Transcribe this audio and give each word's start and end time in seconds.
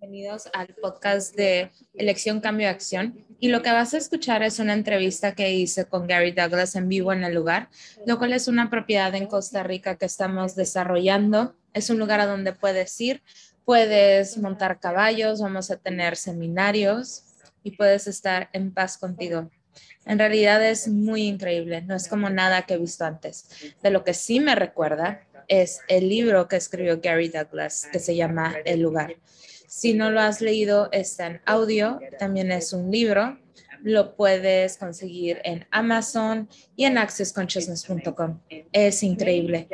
Bienvenidos 0.00 0.48
al 0.52 0.74
podcast 0.80 1.36
de 1.36 1.70
Elección 1.94 2.40
Cambio 2.40 2.68
Acción. 2.68 3.24
Y 3.38 3.48
lo 3.48 3.62
que 3.62 3.70
vas 3.70 3.94
a 3.94 3.98
escuchar 3.98 4.42
es 4.42 4.58
una 4.58 4.72
entrevista 4.72 5.34
que 5.34 5.52
hice 5.52 5.84
con 5.84 6.08
Gary 6.08 6.32
Douglas 6.32 6.74
en 6.74 6.88
vivo 6.88 7.12
en 7.12 7.22
el 7.22 7.34
lugar, 7.34 7.68
lo 8.06 8.18
cual 8.18 8.32
es 8.32 8.48
una 8.48 8.68
propiedad 8.68 9.14
en 9.14 9.26
Costa 9.26 9.62
Rica 9.62 9.96
que 9.96 10.06
estamos 10.06 10.56
desarrollando. 10.56 11.54
Es 11.72 11.88
un 11.90 11.98
lugar 11.98 12.18
a 12.18 12.26
donde 12.26 12.52
puedes 12.52 13.00
ir, 13.00 13.22
puedes 13.64 14.36
montar 14.38 14.80
caballos, 14.80 15.40
vamos 15.40 15.70
a 15.70 15.76
tener 15.76 16.16
seminarios 16.16 17.24
y 17.62 17.76
puedes 17.76 18.08
estar 18.08 18.48
en 18.52 18.72
paz 18.72 18.98
contigo. 18.98 19.50
En 20.06 20.18
realidad 20.18 20.64
es 20.64 20.88
muy 20.88 21.28
increíble, 21.28 21.82
no 21.82 21.94
es 21.94 22.08
como 22.08 22.30
nada 22.30 22.62
que 22.62 22.74
he 22.74 22.78
visto 22.78 23.04
antes. 23.04 23.76
De 23.82 23.90
lo 23.90 24.02
que 24.02 24.14
sí 24.14 24.40
me 24.40 24.54
recuerda 24.54 25.22
es 25.48 25.80
el 25.88 26.08
libro 26.08 26.48
que 26.48 26.56
escribió 26.56 27.00
Gary 27.00 27.28
Douglas, 27.28 27.88
que 27.92 27.98
se 27.98 28.16
llama 28.16 28.56
El 28.64 28.80
lugar. 28.80 29.16
Si 29.66 29.94
no 29.94 30.10
lo 30.10 30.20
has 30.20 30.40
leído, 30.40 30.88
está 30.92 31.26
en 31.26 31.40
audio, 31.46 32.00
también 32.18 32.50
es 32.50 32.72
un 32.72 32.90
libro. 32.90 33.38
Lo 33.82 34.16
puedes 34.16 34.76
conseguir 34.76 35.40
en 35.44 35.66
Amazon 35.70 36.48
y 36.76 36.84
en 36.84 36.98
accessconsciousness.com. 36.98 38.40
Es 38.72 39.02
increíble. 39.02 39.68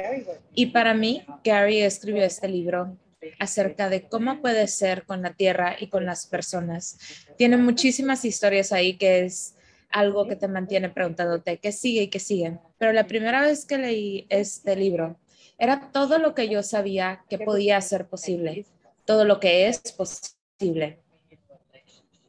Y 0.55 0.67
para 0.67 0.95
mí, 0.95 1.25
Gary 1.43 1.81
escribió 1.81 2.23
este 2.25 2.49
libro 2.49 2.97
acerca 3.39 3.89
de 3.89 4.03
cómo 4.03 4.41
puede 4.41 4.69
ser 4.69 5.05
con 5.05 5.23
la 5.23 5.33
tierra 5.33 5.77
y 5.79 5.89
con 5.89 6.05
las 6.05 6.27
personas. 6.27 6.99
Tiene 7.37 7.57
muchísimas 7.57 8.25
historias 8.25 8.73
ahí 8.73 8.97
que 8.97 9.25
es 9.25 9.57
algo 9.91 10.27
que 10.27 10.37
te 10.37 10.49
mantiene 10.49 10.91
preguntándote 10.91 11.59
qué 11.59 11.73
sigue 11.73 12.03
y 12.03 12.09
qué 12.09 12.19
sigue. 12.19 12.59
Pero 12.79 12.93
la 12.93 13.07
primera 13.07 13.41
vez 13.41 13.65
que 13.65 13.79
leí 13.79 14.27
este 14.29 14.77
libro, 14.77 15.19
era 15.59 15.91
todo 15.93 16.19
lo 16.19 16.35
que 16.35 16.49
yo 16.49 16.63
sabía 16.63 17.25
que 17.29 17.39
podía 17.39 17.81
ser 17.81 18.09
posible 18.09 18.67
todo 19.07 19.25
lo 19.25 19.41
que 19.41 19.69
es 19.69 19.81
posible. 19.93 21.01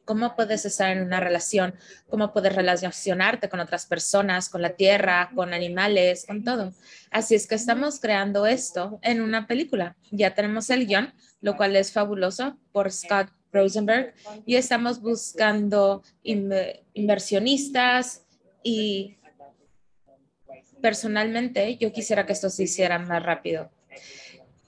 ¿Cómo 0.06 0.34
puedes 0.34 0.64
estar 0.64 0.96
en 0.96 1.02
una 1.02 1.20
relación? 1.20 1.74
¿Cómo 2.08 2.32
puedes 2.32 2.56
relacionarte 2.56 3.50
con 3.50 3.60
otras 3.60 3.84
personas, 3.84 4.48
con 4.48 4.62
la 4.62 4.70
tierra, 4.70 5.30
con 5.34 5.52
animales, 5.52 6.24
con 6.26 6.44
todo? 6.44 6.72
Así 7.10 7.34
es 7.34 7.46
que 7.46 7.56
estamos 7.56 8.00
creando 8.00 8.46
esto 8.46 8.98
en 9.02 9.20
una 9.20 9.46
película. 9.46 9.98
Ya 10.10 10.34
tenemos 10.34 10.70
el 10.70 10.86
guion, 10.86 11.12
lo 11.42 11.58
cual 11.58 11.76
es 11.76 11.92
fabuloso 11.92 12.56
por 12.72 12.90
Scott 12.90 13.28
Rosenberg 13.52 14.14
y 14.46 14.56
estamos 14.56 15.02
buscando 15.02 16.02
inversionistas 16.22 18.24
y 18.62 19.17
personalmente 20.80 21.76
yo 21.76 21.92
quisiera 21.92 22.26
que 22.26 22.32
esto 22.32 22.50
se 22.50 22.64
hiciera 22.64 22.98
más 22.98 23.22
rápido. 23.22 23.70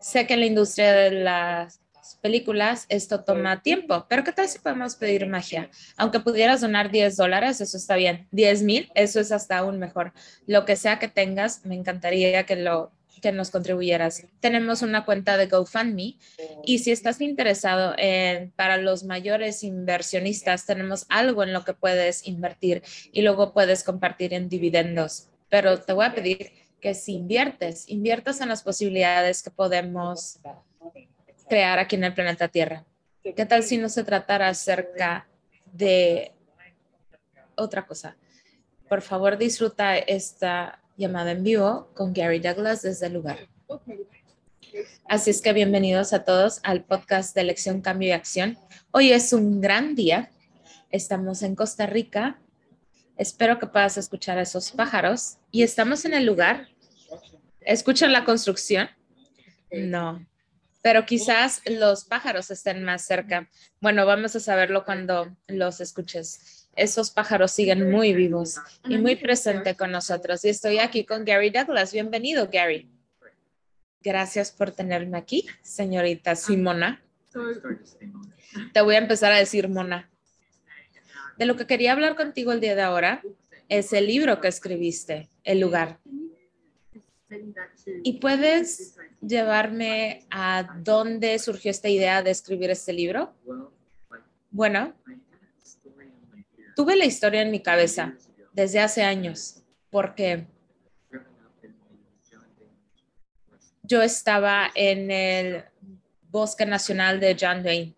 Sé 0.01 0.27
que 0.27 0.35
en 0.35 0.41
la 0.41 0.47
industria 0.47 0.93
de 0.93 1.11
las 1.11 1.81
películas, 2.21 2.87
esto 2.89 3.25
toma 3.25 3.63
tiempo, 3.63 4.07
pero 4.09 4.25
¿qué 4.25 4.33
tal 4.33 4.49
si 4.49 4.59
podemos 4.59 4.97
pedir 4.97 5.27
magia? 5.27 5.71
Aunque 5.97 6.21
pudieras 6.21 6.61
donar 6.61 6.91
10 6.91 7.17
dólares, 7.17 7.61
eso 7.61 7.77
está 7.77 7.97
bien. 7.97 8.29
10 8.31 8.63
mil, 8.63 8.91
eso 8.95 9.21
es 9.21 9.33
hasta 9.33 9.59
aún 9.59 9.79
mejor. 9.79 10.13
Lo 10.47 10.65
que 10.65 10.77
sea 10.77 10.99
que 10.99 11.09
tengas, 11.09 11.65
me 11.65 11.75
encantaría 11.75 12.45
que 12.45 12.57
lo 12.57 12.93
que 13.21 13.33
nos 13.33 13.51
contribuyeras. 13.51 14.25
Tenemos 14.41 14.83
una 14.83 15.05
cuenta 15.05 15.37
de 15.37 15.47
GoFundMe 15.47 16.17
y 16.65 16.79
si 16.79 16.91
estás 16.91 17.21
interesado 17.21 17.95
en 17.99 18.51
para 18.53 18.79
los 18.79 19.05
mayores 19.05 19.63
inversionistas, 19.63 20.67
tenemos 20.67 21.07
algo 21.09 21.43
en 21.43 21.53
lo 21.53 21.65
que 21.65 21.75
puedes 21.75 22.27
invertir 22.27 22.83
y 23.13 23.23
luego 23.23 23.53
puedes 23.53 23.85
compartir 23.85 24.35
en 24.35 24.49
dividendos. 24.49 25.30
Pero 25.51 25.81
te 25.81 25.93
voy 25.93 26.07
a 26.07 26.15
pedir 26.15 26.53
que 26.81 26.95
si 26.95 27.15
inviertes, 27.15 27.89
inviertas 27.89 28.41
en 28.41 28.49
las 28.49 28.63
posibilidades 28.63 29.43
que 29.43 29.51
podemos 29.51 30.39
crear 31.49 31.79
aquí 31.79 31.97
en 31.97 32.05
el 32.05 32.15
planeta 32.15 32.49
Tierra. 32.49 32.87
¿Qué 33.23 33.45
tal 33.45 33.63
si 33.63 33.77
no 33.77 33.89
se 33.89 34.05
tratara 34.05 34.49
acerca 34.49 35.29
de 35.67 36.33
otra 37.57 37.87
cosa? 37.87 38.17
Por 38.89 39.03
favor, 39.03 39.37
disfruta 39.37 39.99
esta 39.99 40.81
llamada 40.97 41.33
en 41.33 41.43
vivo 41.43 41.91
con 41.95 42.15
Gary 42.15 42.39
Douglas 42.39 42.83
desde 42.83 43.07
el 43.07 43.13
lugar. 43.13 43.39
Así 45.07 45.31
es 45.31 45.43
que 45.43 45.53
bienvenidos 45.53 46.13
a 46.13 46.25
todos 46.25 46.61
al 46.63 46.85
podcast 46.85 47.35
de 47.35 47.41
Elección, 47.43 47.81
Cambio 47.81 48.09
y 48.09 48.13
Acción. 48.13 48.57
Hoy 48.93 49.13
es 49.13 49.33
un 49.33 49.61
gran 49.61 49.95
día. 49.95 50.31
Estamos 50.91 51.43
en 51.43 51.55
Costa 51.57 51.87
Rica. 51.87 52.41
Espero 53.21 53.59
que 53.59 53.67
puedas 53.67 53.99
escuchar 53.99 54.39
a 54.39 54.41
esos 54.41 54.71
pájaros. 54.71 55.37
Y 55.51 55.63
estamos 55.63 56.07
en 56.07 56.15
el 56.15 56.25
lugar. 56.25 56.69
¿Escuchan 57.61 58.15
la 58.15 58.25
construcción? 58.25 58.89
No, 59.71 60.27
pero 60.81 61.05
quizás 61.05 61.61
los 61.67 62.07
pájaros 62.07 62.51
estén 62.51 62.83
más 62.83 63.05
cerca. 63.05 63.51
Bueno, 63.79 64.07
vamos 64.07 64.37
a 64.37 64.41
saberlo 64.41 64.87
cuando 64.87 65.37
los 65.49 65.83
escuches. 65.83 66.71
Esos 66.75 67.11
pájaros 67.11 67.51
siguen 67.51 67.91
muy 67.91 68.15
vivos 68.15 68.57
y 68.89 68.97
muy 68.97 69.17
presentes 69.17 69.77
con 69.77 69.93
nosotros. 69.93 70.43
Y 70.47 70.49
estoy 70.49 70.79
aquí 70.79 71.05
con 71.05 71.27
Gary 71.27 71.51
Douglas. 71.51 71.93
Bienvenido, 71.93 72.49
Gary. 72.51 72.91
Gracias 74.01 74.51
por 74.51 74.71
tenerme 74.71 75.19
aquí, 75.19 75.47
señorita 75.61 76.35
Simona. 76.37 77.03
Te 78.73 78.81
voy 78.81 78.95
a 78.95 78.99
empezar 78.99 79.31
a 79.31 79.37
decir 79.37 79.69
Mona. 79.69 80.11
De 81.41 81.47
lo 81.47 81.57
que 81.57 81.67
quería 81.67 81.93
hablar 81.93 82.17
contigo 82.17 82.53
el 82.53 82.61
día 82.61 82.75
de 82.77 82.83
ahora 82.83 83.23
es 83.71 83.95
el 83.95 84.07
libro 84.07 84.43
que 84.43 84.49
escribiste, 84.49 85.31
El 85.43 85.59
lugar. 85.59 85.99
¿Y 88.05 88.19
puedes 88.19 88.99
llevarme 89.23 90.27
a 90.31 90.77
dónde 90.85 91.39
surgió 91.39 91.71
esta 91.71 91.89
idea 91.89 92.23
de 92.23 92.31
escribir 92.31 92.69
este 92.69 92.93
libro? 92.93 93.33
Bueno, 94.51 94.93
tuve 96.77 96.95
la 96.95 97.07
historia 97.07 97.41
en 97.41 97.51
mi 97.51 97.61
cabeza 97.61 98.19
desde 98.53 98.81
hace 98.81 99.03
años, 99.03 99.63
porque 99.89 100.45
yo 103.83 104.03
estaba 104.03 104.71
en 104.75 105.11
el 105.11 105.65
Bosque 106.31 106.67
Nacional 106.67 107.19
de 107.19 107.35
John 107.41 107.65
Wayne 107.65 107.95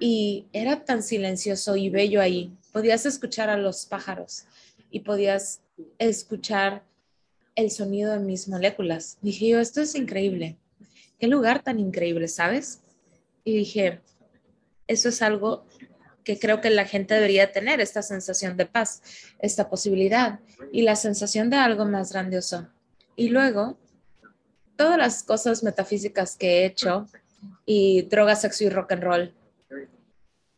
y 0.00 0.48
era 0.52 0.84
tan 0.84 1.04
silencioso 1.04 1.76
y 1.76 1.88
bello 1.88 2.20
ahí. 2.20 2.52
Podías 2.74 3.06
escuchar 3.06 3.50
a 3.50 3.56
los 3.56 3.86
pájaros 3.86 4.46
y 4.90 4.98
podías 4.98 5.60
escuchar 5.98 6.82
el 7.54 7.70
sonido 7.70 8.10
de 8.10 8.18
mis 8.18 8.48
moléculas. 8.48 9.16
Dije 9.22 9.46
yo, 9.50 9.60
esto 9.60 9.80
es 9.80 9.94
increíble. 9.94 10.58
Qué 11.20 11.28
lugar 11.28 11.62
tan 11.62 11.78
increíble, 11.78 12.26
¿sabes? 12.26 12.80
Y 13.44 13.58
dije, 13.58 14.00
eso 14.88 15.08
es 15.08 15.22
algo 15.22 15.64
que 16.24 16.40
creo 16.40 16.60
que 16.60 16.70
la 16.70 16.84
gente 16.84 17.14
debería 17.14 17.52
tener, 17.52 17.80
esta 17.80 18.02
sensación 18.02 18.56
de 18.56 18.66
paz, 18.66 19.02
esta 19.38 19.70
posibilidad 19.70 20.40
y 20.72 20.82
la 20.82 20.96
sensación 20.96 21.50
de 21.50 21.58
algo 21.58 21.84
más 21.84 22.10
grandioso. 22.12 22.66
Y 23.14 23.28
luego, 23.28 23.78
todas 24.74 24.98
las 24.98 25.22
cosas 25.22 25.62
metafísicas 25.62 26.34
que 26.36 26.48
he 26.48 26.66
hecho 26.66 27.06
y 27.66 28.02
droga, 28.02 28.34
sexo 28.34 28.64
y 28.64 28.68
rock 28.68 28.90
and 28.90 29.04
roll, 29.04 29.34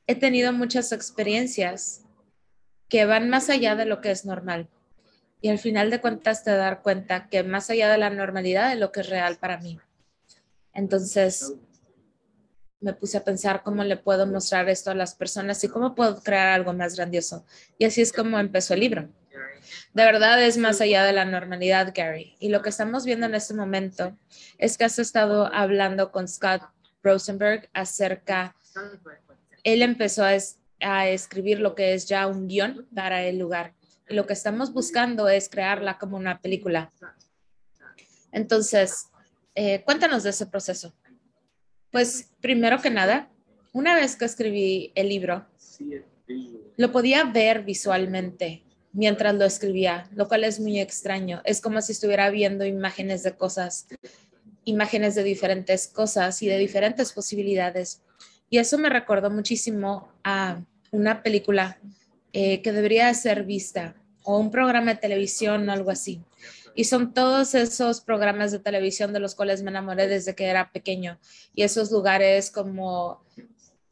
he 0.07 0.15
tenido 0.15 0.55
muchas 0.55 0.93
experiencias 0.93 2.06
que 2.89 3.05
van 3.05 3.29
más 3.29 3.51
allá 3.51 3.77
de 3.77 3.87
lo 3.87 4.01
que 4.01 4.11
es 4.11 4.25
normal 4.25 4.69
y 5.41 5.49
al 5.49 5.59
final 5.59 5.91
de 5.91 6.01
cuentas 6.01 6.45
te 6.45 6.51
dar 6.51 6.83
cuenta 6.83 7.29
que 7.29 7.43
más 7.43 7.71
allá 7.71 7.91
de 7.91 7.99
la 7.99 8.11
normalidad 8.11 8.71
de 8.71 8.77
lo 8.77 8.93
que 8.93 9.01
es 9.01 9.09
real 9.09 9.37
para 9.37 9.59
mí. 9.59 9.79
Entonces 10.73 11.55
me 12.81 12.93
puse 12.93 13.19
a 13.19 13.25
pensar 13.25 13.63
cómo 13.63 13.85
le 13.85 13.97
puedo 13.97 14.27
mostrar 14.27 14.69
esto 14.69 14.91
a 14.91 14.95
las 14.95 15.15
personas 15.15 15.63
y 15.65 15.69
cómo 15.69 15.95
puedo 15.95 16.23
crear 16.23 16.49
algo 16.49 16.73
más 16.73 16.97
grandioso. 16.97 17.45
Y 17.79 17.85
así 17.85 18.03
es 18.03 18.13
como 18.13 18.39
empezó 18.39 18.75
el 18.75 18.81
libro. 18.81 19.09
De 19.95 20.05
verdad 20.05 20.43
es 20.43 20.59
más 20.59 20.81
allá 20.81 21.05
de 21.05 21.13
la 21.13 21.25
normalidad, 21.25 21.93
Gary. 21.95 22.37
Y 22.39 22.51
lo 22.51 22.63
que 22.63 22.69
estamos 22.69 23.05
viendo 23.05 23.27
en 23.27 23.35
este 23.35 23.55
momento 23.55 24.17
es 24.59 24.77
que 24.77 24.85
has 24.85 24.99
estado 24.99 25.53
hablando 25.53 26.13
con 26.13 26.29
Scott 26.29 26.63
Rosenberg 27.03 27.69
acerca, 27.73 28.55
él 29.65 29.83
empezó 29.83 30.25
a, 30.25 30.35
a 30.81 31.09
escribir 31.09 31.61
lo 31.61 31.75
que 31.75 31.95
es 31.95 32.07
ya 32.07 32.27
un 32.27 32.49
guion 32.49 32.87
para 32.95 33.25
el 33.25 33.39
lugar 33.39 33.75
lo 34.09 34.27
que 34.27 34.33
estamos 34.33 34.73
buscando 34.73 35.29
es 35.29 35.49
crearla 35.49 35.99
como 35.99 36.17
una 36.17 36.41
película. 36.41 36.93
Entonces, 38.33 39.09
eh, 39.55 39.83
cuéntanos 39.85 40.23
de 40.23 40.31
ese 40.31 40.47
proceso. 40.47 40.95
Pues 41.91 42.31
primero 42.41 42.81
que 42.81 42.91
nada, 42.91 43.31
una 43.73 43.95
vez 43.95 44.17
que 44.17 44.25
escribí 44.25 44.93
el 44.95 45.09
libro, 45.09 45.47
lo 46.77 46.93
podía 46.93 47.25
ver 47.25 47.65
visualmente 47.65 48.63
mientras 48.93 49.35
lo 49.35 49.45
escribía, 49.45 50.09
lo 50.15 50.29
cual 50.29 50.45
es 50.45 50.61
muy 50.61 50.81
extraño. 50.81 51.43
Es 51.45 51.61
como 51.61 51.81
si 51.81 51.93
estuviera 51.93 52.31
viendo 52.31 52.65
imágenes 52.65 53.23
de 53.23 53.37
cosas, 53.37 53.87
imágenes 54.65 55.15
de 55.15 55.23
diferentes 55.23 55.89
cosas 55.89 56.43
y 56.43 56.49
de 56.49 56.59
diferentes 56.59 57.13
posibilidades. 57.13 58.03
Y 58.49 58.59
eso 58.59 58.79
me 58.79 58.89
recordó 58.89 59.31
muchísimo 59.31 60.09
a 60.23 60.61
una 60.91 61.23
película 61.23 61.79
eh, 62.33 62.63
que 62.63 62.73
debería 62.73 63.13
ser 63.15 63.45
vista 63.45 63.97
o 64.23 64.39
un 64.39 64.51
programa 64.51 64.95
de 64.95 65.01
televisión 65.01 65.69
o 65.69 65.73
algo 65.73 65.91
así. 65.91 66.23
Y 66.75 66.85
son 66.85 67.15
todos 67.15 67.55
esos 67.55 68.03
programas 68.03 68.53
de 68.53 68.59
televisión 68.59 69.13
de 69.13 69.21
los 69.21 69.35
cuales 69.35 69.63
me 69.63 69.71
enamoré 69.71 70.09
desde 70.09 70.35
que 70.35 70.45
era 70.45 70.71
pequeño. 70.71 71.19
Y 71.55 71.63
esos 71.63 71.91
lugares 71.91 72.51
como 72.51 73.25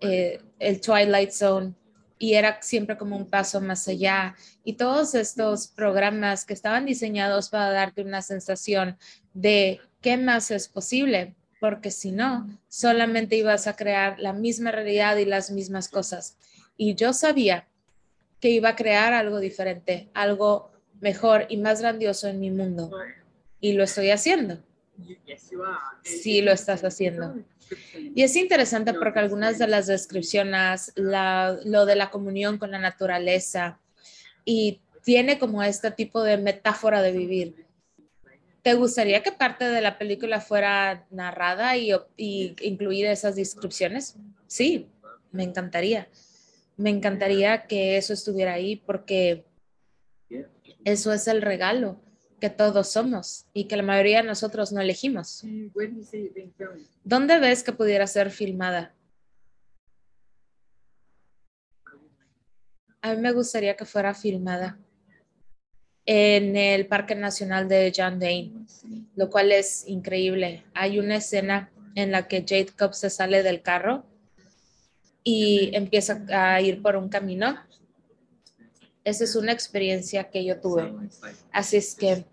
eh, 0.01 0.41
el 0.59 0.81
Twilight 0.81 1.31
Zone, 1.31 1.73
y 2.19 2.35
era 2.35 2.61
siempre 2.63 2.97
como 2.97 3.17
un 3.17 3.27
paso 3.27 3.61
más 3.61 3.89
allá. 3.89 4.35
Y 4.65 4.75
todos 4.75 5.15
estos 5.15 5.69
programas 5.69 6.45
que 6.45 6.53
estaban 6.53 6.85
diseñados 6.85 7.49
para 7.49 7.71
darte 7.71 8.03
una 8.03 8.23
sensación 8.23 8.99
de 9.33 9.81
qué 10.01 10.17
más 10.17 10.51
es 10.51 10.69
posible, 10.69 11.35
porque 11.65 11.91
si 11.91 12.13
no, 12.13 12.47
solamente 12.69 13.37
ibas 13.37 13.67
a 13.67 13.75
crear 13.75 14.21
la 14.21 14.35
misma 14.35 14.71
realidad 14.71 15.17
y 15.17 15.25
las 15.25 15.51
mismas 15.51 15.89
cosas. 15.89 16.37
Y 16.77 16.95
yo 16.95 17.15
sabía 17.15 17.67
que 18.39 18.51
iba 18.51 18.69
a 18.69 18.77
crear 18.77 19.15
algo 19.15 19.41
diferente, 19.41 20.11
algo 20.13 20.71
mejor 21.01 21.47
y 21.49 21.57
más 21.57 21.81
grandioso 21.81 22.29
en 22.29 22.39
mi 22.39 22.51
mundo. 22.51 22.91
Y 23.63 23.73
lo 23.73 23.83
estoy 23.83 24.11
haciendo. 24.11 24.59
Sí, 26.03 26.43
lo 26.43 26.53
estás 26.53 26.85
haciendo. 26.85 27.35
Y 28.15 28.23
es 28.23 28.37
interesante 28.37 28.93
porque 28.93 29.21
algunas 29.21 29.59
de 29.59 29.67
las 29.67 29.87
descripciones, 29.87 30.93
lo 30.97 31.87
de 31.87 31.97
la 31.97 32.11
comunión 32.11 32.59
con 32.59 32.73
la 32.73 32.79
naturaleza, 32.79 33.81
y 34.45 34.83
tiene 35.03 35.39
como 35.39 35.63
este 35.63 35.91
tipo 35.91 36.23
de 36.23 36.37
metáfora 36.37 37.01
de 37.01 37.13
vivir. 37.13 37.64
¿Te 38.65 38.73
gustaría 38.73 39.23
que 39.23 39.31
parte 39.31 39.69
de 39.69 39.83
la 39.83 39.99
película 39.99 40.41
fuera 40.41 41.07
narrada 41.11 41.77
y, 41.77 41.93
y 42.17 42.57
incluir 42.63 43.05
esas 43.05 43.37
descripciones? 43.37 44.17
Sí, 44.47 44.89
me 45.33 45.43
encantaría. 45.43 46.09
Me 46.79 46.89
encantaría 46.89 47.67
que 47.67 47.99
eso 47.99 48.15
estuviera 48.15 48.55
ahí 48.55 48.77
porque 48.77 49.45
eso 50.83 51.13
es 51.13 51.29
el 51.29 51.43
regalo 51.43 52.01
que 52.41 52.49
todos 52.49 52.89
somos 52.91 53.45
y 53.53 53.65
que 53.69 53.77
la 53.77 53.83
mayoría 53.83 54.23
de 54.23 54.29
nosotros 54.29 54.73
no 54.73 54.81
elegimos. 54.81 55.45
¿Dónde 57.05 57.39
ves 57.41 57.63
que 57.63 57.73
pudiera 57.73 58.07
ser 58.07 58.31
filmada? 58.31 58.95
A 63.03 63.15
mí 63.15 63.21
me 63.21 63.33
gustaría 63.33 63.77
que 63.77 63.85
fuera 63.85 64.15
filmada 64.15 64.79
en 66.07 66.57
el 66.57 66.87
Parque 66.87 67.15
Nacional 67.15 67.69
de 67.69 67.93
John 67.95 68.19
Dane, 68.19 68.53
lo 69.17 69.31
cual 69.31 69.53
es 69.53 69.85
increíble. 69.87 70.65
Hay 70.75 70.99
una 70.99 71.17
escena 71.17 71.71
en 71.95 72.11
la 72.11 72.29
que 72.29 72.45
Jacob 72.47 72.95
se 72.95 73.11
sale 73.11 73.43
del 73.43 73.63
carro 73.63 74.05
y 75.23 75.71
empieza 75.75 76.23
a 76.29 76.61
ir 76.61 76.83
por 76.83 76.97
un 76.97 77.09
camino. 77.09 77.57
Esa 79.05 79.25
es 79.25 79.37
una 79.37 79.53
experiencia 79.53 80.31
que 80.31 80.45
yo 80.45 80.61
tuve. 80.61 80.93
Así 81.53 81.77
es 81.77 81.95
que 81.95 82.25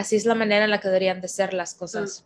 Así 0.00 0.16
es 0.16 0.24
la 0.24 0.34
manera 0.34 0.64
en 0.64 0.70
la 0.70 0.80
que 0.80 0.88
deberían 0.88 1.20
de 1.20 1.28
ser 1.28 1.52
las 1.52 1.74
cosas. 1.74 2.24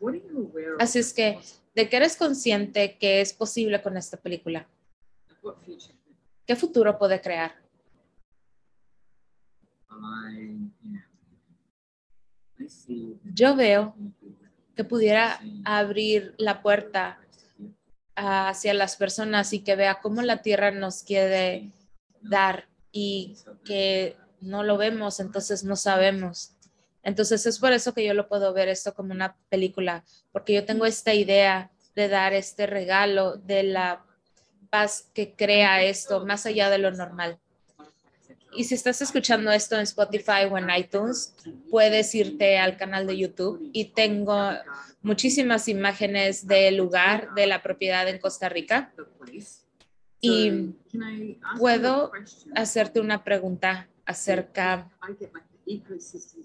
Así 0.79 1.01
es 1.01 1.13
que, 1.13 1.41
¿de 1.75 1.89
qué 1.89 1.97
eres 1.97 2.15
consciente 2.15 2.97
que 2.99 3.21
es 3.21 3.33
posible 3.33 3.83
con 3.83 3.97
esta 3.97 4.17
película? 4.17 4.69
¿Qué 6.47 6.55
futuro 6.55 6.97
puede 6.97 7.21
crear? 7.21 7.64
Yo 13.25 13.57
veo 13.57 13.95
que 14.75 14.85
pudiera 14.85 15.41
abrir 15.65 16.35
la 16.39 16.63
puerta 16.63 17.19
hacia 18.17 18.75
las 18.75 18.97
personas 18.97 19.53
y 19.53 19.61
que 19.61 19.77
vea 19.77 20.01
cómo 20.01 20.23
la 20.23 20.43
tierra 20.43 20.71
nos 20.71 21.03
quiere 21.03 21.73
dar 22.21 22.69
y 22.93 23.37
que 23.65 24.17
no 24.41 24.63
lo 24.63 24.77
vemos, 24.77 25.21
entonces 25.21 25.65
no 25.65 25.77
sabemos. 25.77 26.53
Entonces 27.03 27.45
es 27.47 27.59
por 27.59 27.73
eso 27.73 27.93
que 27.93 28.05
yo 28.05 28.15
lo 28.15 28.29
puedo 28.29 28.53
ver 28.53 28.69
esto 28.69 28.95
como 28.95 29.13
una 29.13 29.37
película, 29.49 30.05
porque 30.33 30.55
yo 30.55 30.65
tengo 30.65 30.87
esta 30.87 31.13
idea 31.13 31.71
de 31.95 32.09
dar 32.09 32.33
este 32.33 32.67
regalo 32.67 33.37
de 33.37 33.63
la 33.63 34.05
paz 34.71 35.11
que 35.13 35.35
crea 35.35 35.83
esto 35.83 36.25
más 36.25 36.47
allá 36.47 36.71
de 36.71 36.79
lo 36.79 36.91
normal. 36.91 37.39
Y 38.57 38.65
si 38.65 38.75
estás 38.75 39.01
escuchando 39.03 39.51
esto 39.51 39.77
en 39.77 39.83
Spotify 39.83 40.47
o 40.51 40.59
en 40.59 40.69
iTunes, 40.71 41.35
puedes 41.71 42.15
irte 42.15 42.59
al 42.59 42.77
canal 42.77 43.07
de 43.07 43.17
YouTube 43.17 43.71
y 43.73 43.87
tengo 43.87 44.51
muchísimas 45.03 45.69
imágenes 45.69 46.47
del 46.47 46.77
lugar 46.77 47.35
de 47.35 47.47
la 47.47 47.63
propiedad 47.63 48.09
en 48.09 48.19
Costa 48.19 48.49
Rica. 48.49 48.93
Y 50.21 50.75
puedo 51.59 52.11
hacerte 52.55 53.01
una 53.01 53.23
pregunta 53.23 53.89
acerca 54.07 54.91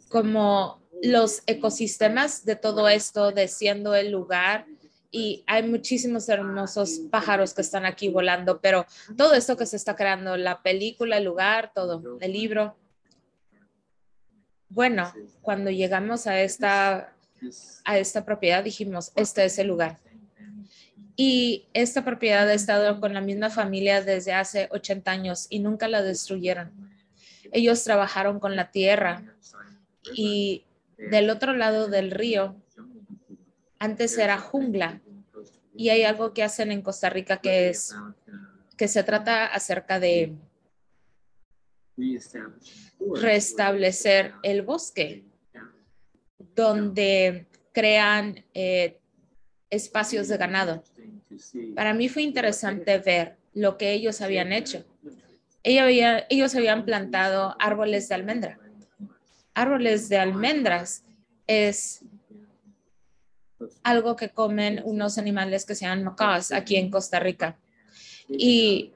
como 0.09 0.81
los 1.01 1.43
ecosistemas 1.45 2.43
de 2.43 2.55
todo 2.55 2.89
esto, 2.89 3.31
de 3.31 3.47
siendo 3.47 3.95
el 3.95 4.11
lugar. 4.11 4.65
Y 5.11 5.43
hay 5.47 5.67
muchísimos 5.67 6.29
hermosos 6.29 7.01
pájaros 7.09 7.53
que 7.53 7.61
están 7.61 7.85
aquí 7.85 8.09
volando, 8.09 8.61
pero 8.61 8.85
todo 9.17 9.33
esto 9.33 9.57
que 9.57 9.65
se 9.65 9.75
está 9.75 9.95
creando, 9.95 10.37
la 10.37 10.61
película, 10.61 11.17
el 11.17 11.23
lugar, 11.23 11.71
todo, 11.73 12.19
el 12.19 12.31
libro. 12.31 12.75
Bueno, 14.69 15.11
cuando 15.41 15.71
llegamos 15.71 16.27
a 16.27 16.39
esta, 16.41 17.13
a 17.85 17.97
esta 17.97 18.23
propiedad, 18.23 18.63
dijimos, 18.63 19.11
este 19.15 19.45
es 19.45 19.57
el 19.57 19.67
lugar. 19.67 19.97
Y 21.15 21.65
esta 21.73 22.05
propiedad 22.05 22.47
ha 22.47 22.53
estado 22.53 23.01
con 23.01 23.13
la 23.13 23.19
misma 23.19 23.49
familia 23.49 24.01
desde 24.01 24.31
hace 24.31 24.69
80 24.71 25.11
años 25.11 25.47
y 25.49 25.59
nunca 25.59 25.89
la 25.89 26.01
destruyeron. 26.01 26.71
Ellos 27.51 27.83
trabajaron 27.83 28.39
con 28.39 28.55
la 28.55 28.71
tierra 28.71 29.23
y 30.13 30.63
del 30.97 31.29
otro 31.29 31.53
lado 31.53 31.87
del 31.87 32.11
río, 32.11 32.55
antes 33.79 34.17
era 34.17 34.37
jungla. 34.37 35.01
Y 35.75 35.89
hay 35.89 36.03
algo 36.03 36.33
que 36.33 36.43
hacen 36.43 36.71
en 36.71 36.81
Costa 36.81 37.09
Rica 37.09 37.37
que 37.37 37.69
es 37.69 37.95
que 38.77 38.87
se 38.87 39.03
trata 39.03 39.45
acerca 39.45 39.99
de 39.99 40.35
restablecer 43.21 44.33
el 44.43 44.61
bosque, 44.61 45.25
donde 46.55 47.47
crean 47.73 48.45
eh, 48.53 48.99
espacios 49.69 50.27
de 50.27 50.37
ganado. 50.37 50.83
Para 51.75 51.93
mí 51.93 52.09
fue 52.09 52.23
interesante 52.23 52.97
ver 52.99 53.37
lo 53.53 53.77
que 53.77 53.91
ellos 53.93 54.21
habían 54.21 54.53
hecho 54.53 54.85
ellos 55.63 56.55
habían 56.55 56.85
plantado 56.85 57.55
árboles 57.59 58.09
de 58.09 58.15
almendra. 58.15 58.59
Árboles 59.53 60.09
de 60.09 60.17
almendras 60.17 61.03
es 61.47 62.03
algo 63.83 64.15
que 64.15 64.29
comen 64.29 64.81
unos 64.83 65.17
animales 65.17 65.65
que 65.65 65.75
se 65.75 65.85
llaman 65.85 66.03
macaws 66.03 66.51
aquí 66.51 66.75
en 66.75 66.89
Costa 66.89 67.19
Rica. 67.19 67.57
Y 68.27 68.93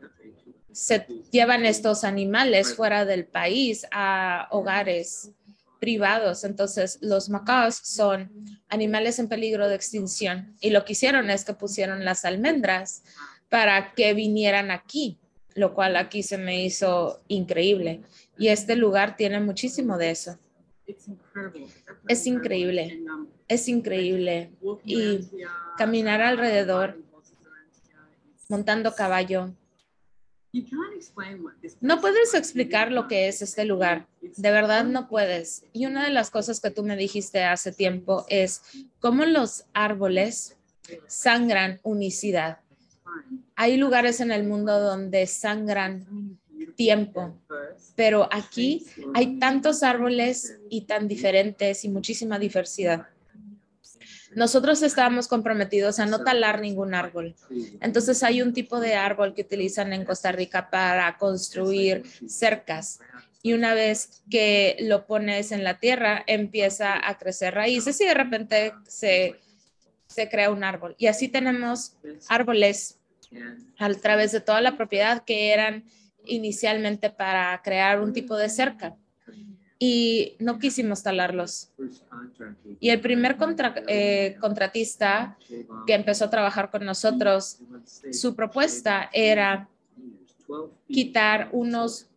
se 0.72 1.06
llevan 1.32 1.66
estos 1.66 2.04
animales 2.04 2.76
fuera 2.76 3.06
del 3.06 3.26
país 3.26 3.86
a 3.92 4.48
hogares 4.52 5.32
privados. 5.80 6.44
Entonces, 6.44 6.98
los 7.02 7.30
macaws 7.30 7.76
son 7.76 8.32
animales 8.70 9.20
en 9.20 9.28
peligro 9.28 9.68
de 9.68 9.76
extinción. 9.76 10.56
Y 10.62 10.70
lo 10.70 10.86
que 10.86 10.94
hicieron 10.94 11.30
es 11.30 11.46
que 11.46 11.54
pusieron 11.54 12.06
las 12.06 12.26
almendras 12.26 13.04
para 13.50 13.94
que 13.94 14.14
vinieran 14.14 14.72
aquí 14.72 15.20
lo 15.56 15.74
cual 15.74 15.96
aquí 15.96 16.24
se 16.24 16.38
me 16.38 16.64
hizo 16.64 17.22
increíble. 17.28 18.02
Y 18.38 18.48
este 18.48 18.76
lugar 18.76 19.16
tiene 19.16 19.40
muchísimo 19.40 19.98
de 19.98 20.12
eso. 20.12 20.38
Es 22.08 22.28
increíble, 22.28 23.04
es 23.48 23.68
increíble. 23.68 24.52
Y 24.84 25.20
caminar 25.78 26.22
alrededor, 26.22 27.02
montando 28.50 28.94
caballo. 28.94 29.54
No 31.82 32.00
puedes 32.00 32.34
explicar 32.36 32.92
lo 32.92 33.08
que 33.08 33.28
es 33.28 33.42
este 33.42 33.66
lugar. 33.66 34.08
De 34.22 34.52
verdad 34.52 34.86
no 34.86 35.08
puedes. 35.08 35.66
Y 35.74 35.88
una 35.88 36.04
de 36.04 36.12
las 36.12 36.30
cosas 36.30 36.60
que 36.60 36.70
tú 36.70 36.84
me 36.84 36.96
dijiste 36.96 37.44
hace 37.44 37.72
tiempo 37.72 38.26
es 38.30 38.62
cómo 39.00 39.26
los 39.26 39.66
árboles 39.74 40.58
sangran 41.08 41.80
unicidad. 41.84 42.60
Hay 43.56 43.78
lugares 43.78 44.20
en 44.20 44.32
el 44.32 44.44
mundo 44.44 44.80
donde 44.80 45.26
sangran 45.28 46.40
tiempo, 46.76 47.38
pero 47.96 48.28
aquí 48.32 48.86
hay 49.14 49.40
tantos 49.40 49.84
árboles 49.84 50.58
y 50.70 50.82
tan 50.82 51.08
diferentes 51.08 51.86
y 51.86 51.90
muchísima 51.90 52.40
diversidad. 52.40 53.08
Nosotros 54.36 54.82
estábamos 54.82 55.28
comprometidos 55.28 56.00
a 56.00 56.06
no 56.06 56.24
talar 56.24 56.62
ningún 56.62 56.96
árbol. 56.96 57.36
Entonces 57.82 58.24
hay 58.24 58.42
un 58.42 58.54
tipo 58.54 58.80
de 58.80 58.96
árbol 58.96 59.34
que 59.34 59.44
utilizan 59.44 59.94
en 59.94 60.06
Costa 60.06 60.32
Rica 60.32 60.70
para 60.70 61.18
construir 61.18 62.04
cercas. 62.28 63.00
Y 63.42 63.54
una 63.54 63.74
vez 63.74 64.24
que 64.30 64.78
lo 64.80 65.06
pones 65.06 65.52
en 65.52 65.64
la 65.64 65.80
tierra, 65.80 66.24
empieza 66.28 67.08
a 67.08 67.18
crecer 67.18 67.54
raíces 67.54 68.00
y 68.02 68.06
de 68.06 68.14
repente 68.14 68.74
se, 68.88 69.36
se 70.08 70.30
crea 70.30 70.50
un 70.50 70.64
árbol. 70.64 70.96
Y 70.98 71.08
así 71.08 71.28
tenemos 71.28 71.96
árboles 72.30 73.00
a 73.78 73.90
través 73.96 74.32
de 74.32 74.42
toda 74.42 74.62
la 74.62 74.78
propiedad 74.78 75.24
que 75.26 75.52
eran 75.52 75.84
inicialmente 76.26 77.10
para 77.10 77.62
crear 77.64 78.02
un 78.02 78.14
tipo 78.14 78.36
de 78.38 78.50
cerca. 78.50 78.96
y 79.80 80.38
no 80.40 80.60
quisimos 80.60 81.04
talarlos. 81.04 81.74
Y 82.80 82.90
el 82.90 83.02
primer 83.02 83.36
eh, 83.88 84.38
contratista 84.40 85.38
que 85.86 85.94
empezó 85.94 86.26
a 86.26 86.30
trabajar 86.30 86.72
con 86.72 86.86
nosotros, 86.86 87.60
su 88.12 88.34
propuesta 88.34 89.10
era 89.12 89.68
quitar 90.88 91.50
unos 91.52 92.08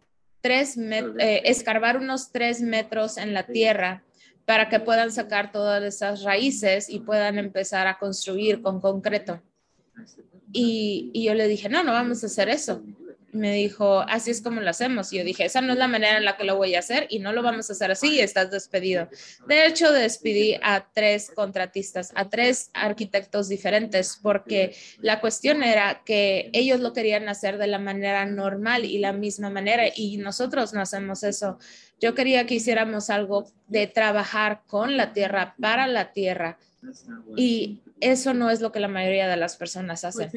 tres 0.40 0.76
eh, 0.78 1.42
escarbar 1.44 1.96
unos 1.96 2.30
tres 2.30 2.60
metros 2.60 3.16
en 3.16 3.34
la 3.34 3.44
tierra 3.44 4.04
para 4.44 4.68
que 4.68 4.78
puedan 4.78 5.10
sacar 5.10 5.50
todas 5.50 5.82
esas 5.82 6.22
raíces 6.22 6.88
y 6.88 7.00
puedan 7.00 7.36
empezar 7.36 7.88
a 7.88 7.98
construir 7.98 8.62
con 8.62 8.80
concreto. 8.80 9.42
Y, 10.52 11.10
y 11.12 11.24
yo 11.24 11.34
le 11.34 11.48
dije, 11.48 11.68
no, 11.68 11.82
no 11.82 11.90
vamos 11.90 12.22
a 12.22 12.26
hacer 12.26 12.48
eso 12.48 12.84
me 13.36 13.52
dijo, 13.52 14.00
así 14.00 14.30
es 14.30 14.40
como 14.40 14.60
lo 14.60 14.70
hacemos. 14.70 15.12
Y 15.12 15.18
yo 15.18 15.24
dije, 15.24 15.44
esa 15.44 15.60
no 15.60 15.72
es 15.72 15.78
la 15.78 15.88
manera 15.88 16.16
en 16.18 16.24
la 16.24 16.36
que 16.36 16.44
lo 16.44 16.56
voy 16.56 16.74
a 16.74 16.80
hacer 16.80 17.06
y 17.10 17.18
no 17.18 17.32
lo 17.32 17.42
vamos 17.42 17.68
a 17.70 17.72
hacer 17.72 17.90
así 17.90 18.14
y 18.14 18.20
estás 18.20 18.50
despedido. 18.50 19.08
De 19.46 19.66
hecho, 19.66 19.92
despedí 19.92 20.56
a 20.62 20.86
tres 20.92 21.30
contratistas, 21.34 22.12
a 22.14 22.28
tres 22.28 22.70
arquitectos 22.74 23.48
diferentes, 23.48 24.18
porque 24.22 24.74
la 25.00 25.20
cuestión 25.20 25.62
era 25.62 26.02
que 26.04 26.50
ellos 26.52 26.80
lo 26.80 26.92
querían 26.92 27.28
hacer 27.28 27.58
de 27.58 27.66
la 27.66 27.78
manera 27.78 28.26
normal 28.26 28.84
y 28.84 28.98
la 28.98 29.12
misma 29.12 29.50
manera 29.50 29.84
y 29.94 30.16
nosotros 30.16 30.72
no 30.72 30.80
hacemos 30.80 31.22
eso. 31.22 31.58
Yo 32.00 32.14
quería 32.14 32.46
que 32.46 32.54
hiciéramos 32.54 33.10
algo 33.10 33.50
de 33.68 33.86
trabajar 33.86 34.62
con 34.66 34.96
la 34.96 35.12
tierra, 35.12 35.54
para 35.60 35.86
la 35.86 36.12
tierra. 36.12 36.58
Y 37.36 37.80
eso 38.00 38.34
no 38.34 38.50
es 38.50 38.60
lo 38.60 38.72
que 38.72 38.80
la 38.80 38.88
mayoría 38.88 39.28
de 39.28 39.36
las 39.36 39.56
personas 39.56 40.04
hacen. 40.04 40.30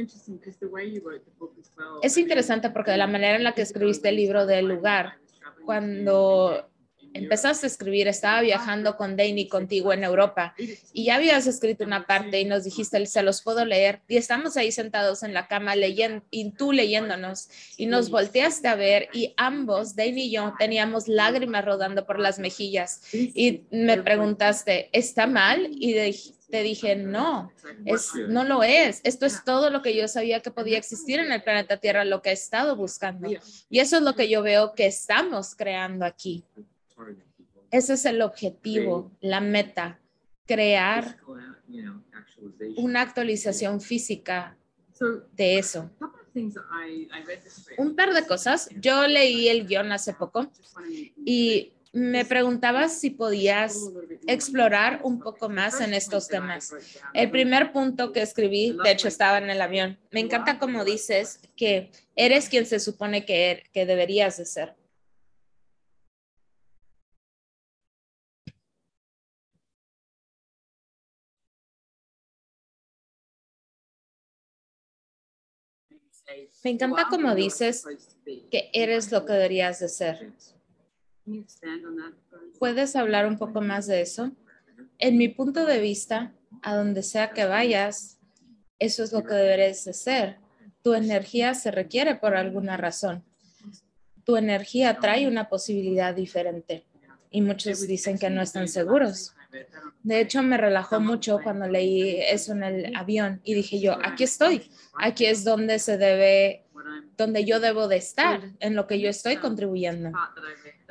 Es 2.01 2.17
interesante 2.17 2.69
porque 2.69 2.91
de 2.91 2.97
la 2.97 3.07
manera 3.07 3.35
en 3.35 3.43
la 3.43 3.53
que 3.53 3.61
escribiste 3.61 4.09
el 4.09 4.15
libro 4.15 4.45
del 4.45 4.67
lugar, 4.67 5.17
cuando 5.65 6.69
empezaste 7.13 7.65
a 7.65 7.69
escribir, 7.69 8.07
estaba 8.07 8.41
viajando 8.41 8.95
con 8.95 9.15
Danny 9.17 9.47
contigo 9.47 9.93
en 9.93 10.03
Europa 10.03 10.53
y 10.93 11.05
ya 11.05 11.15
habías 11.15 11.47
escrito 11.47 11.83
una 11.83 12.05
parte 12.05 12.39
y 12.39 12.45
nos 12.45 12.63
dijiste, 12.63 13.03
se 13.05 13.23
los 13.23 13.41
puedo 13.41 13.65
leer 13.65 14.01
y 14.07 14.17
estamos 14.17 14.57
ahí 14.57 14.71
sentados 14.71 15.23
en 15.23 15.33
la 15.33 15.47
cama 15.47 15.75
leyendo 15.75 16.23
y 16.29 16.51
tú 16.51 16.71
leyéndonos 16.71 17.49
y 17.77 17.87
nos 17.87 18.09
volteaste 18.09 18.67
a 18.67 18.75
ver 18.75 19.09
y 19.13 19.33
ambos, 19.37 19.95
Danny 19.95 20.25
y 20.25 20.31
yo, 20.31 20.53
teníamos 20.57 21.07
lágrimas 21.07 21.65
rodando 21.65 22.05
por 22.05 22.19
las 22.19 22.39
mejillas 22.39 23.01
y 23.13 23.63
me 23.71 24.01
preguntaste, 24.01 24.89
¿está 24.91 25.27
mal? 25.27 25.67
Y 25.71 25.93
dije, 25.93 26.38
te 26.49 26.63
dije, 26.63 26.95
no, 26.95 27.51
es, 27.85 28.13
no 28.27 28.43
lo 28.43 28.63
es. 28.63 29.01
Esto 29.03 29.25
es 29.25 29.43
todo 29.43 29.69
lo 29.69 29.81
que 29.81 29.95
yo 29.95 30.07
sabía 30.07 30.41
que 30.41 30.51
podía 30.51 30.77
existir 30.77 31.19
en 31.19 31.31
el 31.31 31.43
planeta 31.43 31.77
Tierra, 31.77 32.05
lo 32.05 32.21
que 32.21 32.29
he 32.29 32.33
estado 32.33 32.75
buscando. 32.75 33.29
Y 33.69 33.79
eso 33.79 33.97
es 33.97 34.03
lo 34.03 34.15
que 34.15 34.29
yo 34.29 34.41
veo 34.41 34.73
que 34.73 34.87
estamos 34.87 35.55
creando 35.55 36.05
aquí. 36.05 36.43
Ese 37.71 37.93
es 37.93 38.05
el 38.05 38.21
objetivo, 38.21 39.11
la 39.21 39.41
meta, 39.41 39.99
crear 40.45 41.17
una 42.77 43.01
actualización 43.01 43.79
física 43.79 44.57
de 45.33 45.59
eso. 45.59 45.91
Un 47.77 47.95
par 47.95 48.13
de 48.13 48.25
cosas. 48.25 48.69
Yo 48.79 49.07
leí 49.07 49.49
el 49.49 49.67
guion 49.67 49.91
hace 49.91 50.13
poco 50.13 50.51
y 51.25 51.73
me 51.91 52.23
preguntabas 52.23 52.99
si 52.99 53.09
podías 53.09 53.91
explorar 54.27 55.01
un 55.03 55.19
poco 55.19 55.49
más 55.49 55.81
en 55.81 55.93
estos 55.93 56.27
temas. 56.27 56.73
El 57.13 57.31
primer 57.31 57.71
punto 57.71 58.11
que 58.11 58.21
escribí, 58.21 58.77
de 58.83 58.91
hecho 58.91 59.07
estaba 59.07 59.39
en 59.39 59.49
el 59.49 59.61
avión, 59.61 59.99
me 60.11 60.19
encanta 60.19 60.59
como 60.59 60.85
dices 60.85 61.39
que 61.55 61.91
eres 62.15 62.49
quien 62.49 62.65
se 62.65 62.79
supone 62.79 63.25
que, 63.25 63.51
er, 63.51 63.63
que 63.73 63.85
deberías 63.85 64.37
de 64.37 64.45
ser. 64.45 64.75
Me 76.63 76.69
encanta 76.69 77.07
como 77.09 77.33
dices 77.33 77.83
que 78.51 78.69
eres 78.73 79.11
lo 79.11 79.25
que 79.25 79.33
deberías 79.33 79.79
de 79.79 79.89
ser. 79.89 80.33
¿Puedes 82.57 82.95
hablar 82.95 83.27
un 83.27 83.37
poco 83.37 83.61
más 83.61 83.87
de 83.87 84.01
eso? 84.01 84.31
En 84.97 85.17
mi 85.17 85.27
punto 85.29 85.65
de 85.65 85.79
vista, 85.79 86.33
a 86.61 86.75
donde 86.75 87.03
sea 87.03 87.31
que 87.31 87.45
vayas, 87.45 88.19
eso 88.79 89.03
es 89.03 89.11
lo 89.11 89.23
que 89.23 89.33
deberes 89.33 89.85
de 89.85 89.93
ser. 89.93 90.37
Tu 90.81 90.93
energía 90.93 91.53
se 91.53 91.71
requiere 91.71 92.15
por 92.15 92.35
alguna 92.35 92.77
razón. 92.77 93.23
Tu 94.23 94.37
energía 94.37 94.99
trae 94.99 95.27
una 95.27 95.49
posibilidad 95.49 96.13
diferente 96.13 96.85
y 97.31 97.41
muchos 97.41 97.87
dicen 97.87 98.17
que 98.17 98.29
no 98.29 98.41
están 98.41 98.67
seguros. 98.67 99.33
De 100.03 100.21
hecho, 100.21 100.41
me 100.43 100.57
relajó 100.57 100.99
mucho 100.99 101.39
cuando 101.43 101.67
leí 101.67 102.19
eso 102.21 102.53
en 102.53 102.63
el 102.63 102.95
avión 102.95 103.41
y 103.43 103.53
dije 103.53 103.79
yo, 103.79 103.97
aquí 104.03 104.23
estoy, 104.23 104.69
aquí 104.97 105.25
es 105.25 105.43
donde 105.43 105.79
se 105.79 105.97
debe, 105.97 106.65
donde 107.17 107.45
yo 107.45 107.59
debo 107.59 107.87
de 107.87 107.97
estar, 107.97 108.41
en 108.59 108.75
lo 108.75 108.87
que 108.87 108.99
yo 108.99 109.09
estoy 109.09 109.37
contribuyendo. 109.37 110.11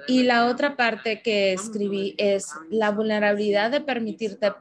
Y 0.07 0.25
la 0.25 0.47
otra 0.47 0.77
parte 0.77 1.23
que 1.23 1.53
escribí 1.53 2.15
es 2.19 2.49
la 2.71 2.91
vulnerabilidad 2.91 3.71
de 3.71 3.81
permitirte 3.81 4.53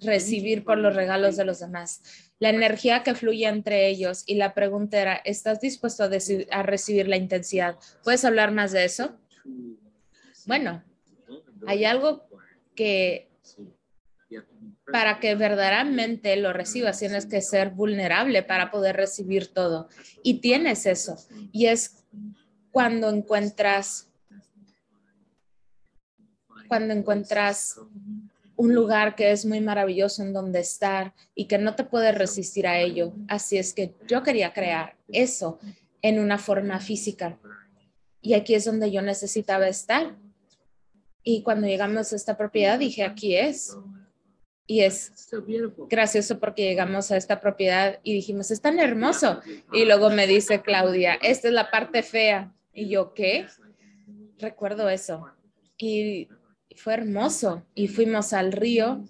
recibir 0.00 0.64
por 0.64 0.78
los 0.78 0.94
regalos 0.94 1.36
de 1.36 1.44
los 1.44 1.58
demás, 1.58 2.02
la 2.38 2.50
energía 2.50 3.02
que 3.02 3.14
fluye 3.14 3.46
entre 3.46 3.88
ellos 3.88 4.22
y 4.26 4.36
la 4.36 4.54
pregunta 4.54 5.00
era, 5.00 5.16
¿estás 5.16 5.60
dispuesto 5.60 6.04
a, 6.04 6.10
a 6.50 6.62
recibir 6.62 7.08
la 7.08 7.16
intensidad? 7.16 7.76
¿Puedes 8.04 8.24
hablar 8.24 8.52
más 8.52 8.70
de 8.70 8.84
eso? 8.84 9.18
Bueno, 10.46 10.84
hay 11.66 11.84
algo 11.84 12.28
que 12.76 13.28
para 14.92 15.20
que 15.20 15.34
verdaderamente 15.34 16.34
lo 16.36 16.52
recibas 16.52 16.98
tienes 16.98 17.26
que 17.26 17.40
ser 17.40 17.70
vulnerable 17.70 18.42
para 18.42 18.70
poder 18.70 18.96
recibir 18.96 19.48
todo. 19.48 19.88
Y 20.22 20.40
tienes 20.40 20.86
eso. 20.86 21.16
Y 21.52 21.66
es 21.66 22.04
cuando 22.70 23.08
encuentras 23.10 24.08
cuando 26.68 26.92
encuentras 26.92 27.80
un 28.56 28.74
lugar 28.74 29.14
que 29.14 29.30
es 29.30 29.46
muy 29.46 29.60
maravilloso 29.60 30.22
en 30.22 30.32
donde 30.32 30.60
estar 30.60 31.14
y 31.34 31.46
que 31.46 31.58
no 31.58 31.74
te 31.74 31.84
puedes 31.84 32.14
resistir 32.14 32.66
a 32.66 32.78
ello. 32.78 33.14
Así 33.28 33.56
es 33.56 33.72
que 33.72 33.94
yo 34.06 34.22
quería 34.22 34.52
crear 34.52 34.96
eso 35.08 35.58
en 36.02 36.18
una 36.18 36.38
forma 36.38 36.78
física. 36.80 37.38
Y 38.20 38.34
aquí 38.34 38.54
es 38.54 38.64
donde 38.64 38.90
yo 38.90 39.00
necesitaba 39.00 39.68
estar. 39.68 40.16
Y 41.22 41.42
cuando 41.42 41.66
llegamos 41.66 42.12
a 42.12 42.16
esta 42.16 42.36
propiedad 42.36 42.78
dije, 42.78 43.04
aquí 43.04 43.36
es. 43.36 43.76
Y 44.70 44.82
es 44.82 45.12
gracioso 45.88 46.38
porque 46.38 46.62
llegamos 46.62 47.10
a 47.10 47.16
esta 47.16 47.40
propiedad 47.40 48.00
y 48.02 48.12
dijimos, 48.12 48.50
es 48.50 48.60
tan 48.60 48.78
hermoso. 48.78 49.40
Y 49.72 49.86
luego 49.86 50.10
me 50.10 50.26
dice 50.26 50.60
Claudia, 50.60 51.14
esta 51.22 51.48
es 51.48 51.54
la 51.54 51.70
parte 51.70 52.02
fea. 52.02 52.52
Y 52.74 52.90
yo, 52.90 53.14
¿qué? 53.14 53.46
Recuerdo 54.38 54.90
eso. 54.90 55.26
Y 55.78 56.28
fue 56.76 56.92
hermoso 56.94 57.64
y 57.74 57.88
fuimos 57.88 58.34
al 58.34 58.52
río 58.52 59.02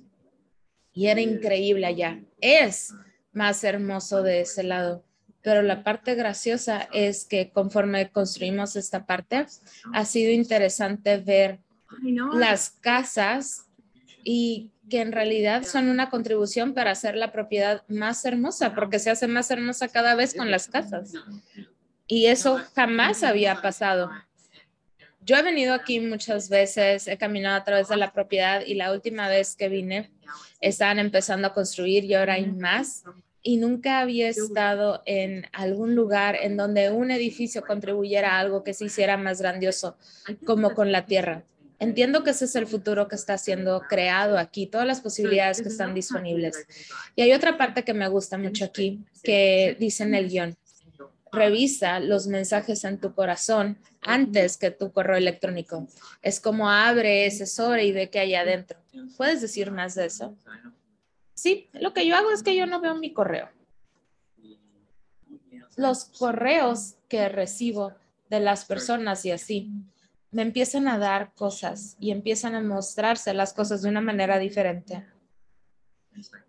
y 0.93 1.09
era 1.09 1.21
increíble 1.21 1.87
allá. 1.87 2.21
Es 2.41 2.95
más 3.33 3.65
hermoso 3.65 4.23
de 4.23 4.43
ese 4.43 4.63
lado. 4.63 5.05
Pero 5.43 5.63
la 5.63 5.83
parte 5.83 6.15
graciosa 6.15 6.89
es 6.93 7.25
que 7.25 7.51
conforme 7.51 8.13
construimos 8.13 8.77
esta 8.77 9.07
parte, 9.07 9.47
ha 9.93 10.05
sido 10.05 10.31
interesante 10.33 11.19
ver 11.19 11.59
las 12.33 12.71
casas 12.71 13.67
y 14.25 14.71
que 14.89 15.01
en 15.01 15.13
realidad 15.13 15.65
son 15.65 15.89
una 15.89 16.11
contribución 16.11 16.75
para 16.75 16.93
hacer 16.93 17.17
la 17.17 17.33
propiedad 17.33 17.83
más 17.89 18.25
hermosa, 18.25 18.75
porque 18.75 18.99
se 18.99 19.11
hace 19.11 19.27
más 19.27 19.51
hermosa 19.51 19.89
cada 19.89 20.15
vez 20.15 20.35
con 20.35 20.51
las 20.51 20.69
casas. 20.69 21.13
Y 22.07 22.27
eso 22.27 22.61
jamás 22.75 23.23
había 23.23 23.61
pasado. 23.61 24.11
Yo 25.21 25.37
he 25.37 25.43
venido 25.43 25.75
aquí 25.75 26.01
muchas 26.01 26.49
veces, 26.49 27.07
he 27.07 27.19
caminado 27.19 27.57
a 27.57 27.65
través 27.65 27.89
de 27.89 27.97
la 27.99 28.13
propiedad 28.13 28.63
y 28.65 28.75
la 28.75 28.93
última 28.93 29.29
vez 29.29 29.57
que 29.57 29.69
vine 29.69 30.11
estaban 30.63 30.99
empezando 30.99 31.49
a 31.49 31.53
construir 31.53 32.05
y 32.05 32.15
ahora 32.15 32.35
hay 32.35 32.47
más. 32.47 33.05
Y 33.43 33.59
nunca 33.59 34.01
había 34.01 34.29
estado 34.29 35.03
en 35.05 35.47
algún 35.53 35.95
lugar 35.95 36.37
en 36.41 36.57
donde 36.57 36.91
un 36.91 37.11
edificio 37.11 37.63
contribuyera 37.63 38.37
a 38.37 38.41
algo 38.41 38.65
que 38.65 38.75
se 38.75 38.87
hiciera 38.87 39.17
más 39.17 39.41
grandioso, 39.41 39.99
como 40.47 40.75
con 40.75 40.93
la 40.93 41.05
tierra. 41.05 41.45
Entiendo 41.81 42.25
que 42.25 42.31
ese 42.31 42.47
es 42.47 42.57
el 42.57 42.67
futuro 42.67 43.07
que 43.07 43.15
está 43.15 43.39
siendo 43.39 43.81
creado 43.89 44.37
aquí, 44.37 44.67
todas 44.67 44.87
las 44.87 45.01
posibilidades 45.01 45.63
que 45.63 45.69
están 45.69 45.95
disponibles. 45.95 46.67
Y 47.15 47.23
hay 47.23 47.33
otra 47.33 47.57
parte 47.57 47.85
que 47.85 47.95
me 47.95 48.09
gusta 48.09 48.37
mucho 48.37 48.65
aquí, 48.65 49.05
que 49.23 49.77
dice 49.79 50.03
en 50.03 50.15
el 50.15 50.29
guion, 50.29 50.57
revisa 51.31 52.01
los 52.01 52.27
mensajes 52.27 52.85
en 52.85 52.99
tu 52.99 53.15
corazón 53.15 53.79
antes 54.03 54.57
que 54.57 54.71
tu 54.71 54.93
correo 54.93 55.17
electrónico. 55.17 55.87
Es 56.23 56.41
como 56.41 56.69
abre 56.69 57.27
ese 57.27 57.47
sobre 57.47 57.85
y 57.85 57.93
ve 57.93 58.11
qué 58.11 58.21
hay 58.21 58.35
adentro. 58.35 58.81
¿Puedes 59.17 59.41
decir 59.41 59.71
más 59.71 59.95
de 59.95 60.07
eso? 60.07 60.37
Sí, 61.35 61.69
lo 61.75 61.93
que 61.93 62.07
yo 62.07 62.17
hago 62.17 62.33
es 62.33 62.43
que 62.43 62.57
yo 62.57 62.67
no 62.67 62.81
veo 62.81 62.97
mi 62.97 63.13
correo. 63.13 63.49
Los 65.77 66.07
correos 66.07 66.97
que 67.09 67.29
recibo 67.29 67.95
de 68.29 68.41
las 68.41 68.65
personas 68.65 69.25
y 69.25 69.31
así, 69.31 69.71
me 70.31 70.43
empiezan 70.43 70.89
a 70.89 70.99
dar 70.99 71.33
cosas 71.35 71.97
y 71.99 72.11
empiezan 72.11 72.55
a 72.55 72.61
mostrarse 72.61 73.33
las 73.35 73.53
cosas 73.53 73.83
de 73.83 73.89
una 73.89 74.01
manera 74.01 74.39
diferente. 74.39 75.07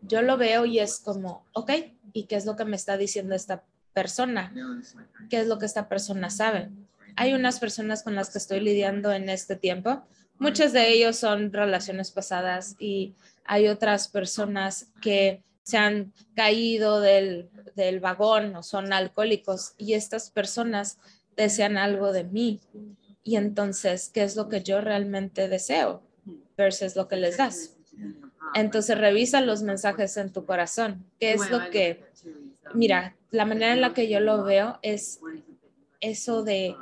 Yo 0.02 0.22
lo 0.22 0.38
veo 0.38 0.66
y 0.66 0.80
es 0.80 1.00
como, 1.00 1.46
ok, 1.54 1.72
¿y 2.14 2.26
qué 2.26 2.36
es 2.36 2.46
lo 2.46 2.56
que 2.56 2.66
me 2.66 2.76
está 2.76 2.98
diciendo 2.98 3.36
esta 3.36 3.64
persona? 3.94 4.54
¿Qué 5.30 5.40
es 5.42 5.48
lo 5.48 5.60
que 5.60 5.66
esta 5.66 5.88
persona 5.88 6.30
sabe? 6.30 6.70
Hay 7.16 7.34
unas 7.34 7.60
personas 7.60 8.04
con 8.04 8.16
las 8.16 8.32
que 8.32 8.40
estoy 8.40 8.60
lidiando 8.60 9.12
en 9.12 9.30
este 9.30 9.56
tiempo. 9.56 10.04
Muchas 10.38 10.74
de 10.74 10.90
ellos 10.90 11.18
son 11.18 11.54
relaciones 11.54 12.12
pasadas 12.12 12.76
y 12.80 13.14
hay 13.46 13.68
otras 13.68 14.08
personas 14.08 14.92
que 15.02 15.44
se 15.64 15.78
han 15.78 16.14
caído 16.36 17.00
del, 17.00 17.50
del 17.76 18.00
vagón 18.00 18.56
o 18.56 18.64
son 18.64 18.92
alcohólicos 18.92 19.74
y 19.78 19.94
estas 19.94 20.32
personas 20.32 20.98
desean 21.36 21.78
algo 21.78 22.12
de 22.12 22.24
mí. 22.24 22.60
Y 23.24 23.36
entonces, 23.36 24.10
¿qué 24.14 24.24
es 24.24 24.36
lo 24.36 24.50
que 24.50 24.64
yo 24.64 24.82
realmente 24.82 25.48
deseo 25.48 26.02
versus 26.58 26.96
lo 26.96 27.08
que 27.08 27.18
les 27.18 27.38
das? 27.38 27.76
Entonces, 28.56 28.98
revisa 28.98 29.42
los 29.42 29.62
mensajes 29.62 30.18
en 30.18 30.32
tu 30.32 30.46
corazón. 30.46 31.06
¿Qué 31.20 31.34
es 31.34 31.50
lo 31.50 31.70
que, 31.70 32.04
mira, 32.74 33.16
la 33.32 33.46
manera 33.46 33.74
en 33.74 33.82
la 33.82 33.94
que 33.94 34.10
yo 34.10 34.20
lo 34.20 34.44
veo 34.44 34.80
es 34.82 35.20
eso 36.02 36.44
de 36.44 36.76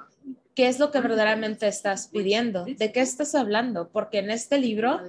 qué 0.58 0.68
es 0.68 0.80
lo 0.80 0.90
que 0.90 1.02
verdaderamente 1.02 1.68
estás 1.68 2.08
pidiendo, 2.08 2.66
de 2.66 2.92
qué 2.92 3.02
estás 3.02 3.36
hablando, 3.36 3.90
porque 3.90 4.18
en 4.18 4.32
este 4.32 4.58
libro, 4.58 5.02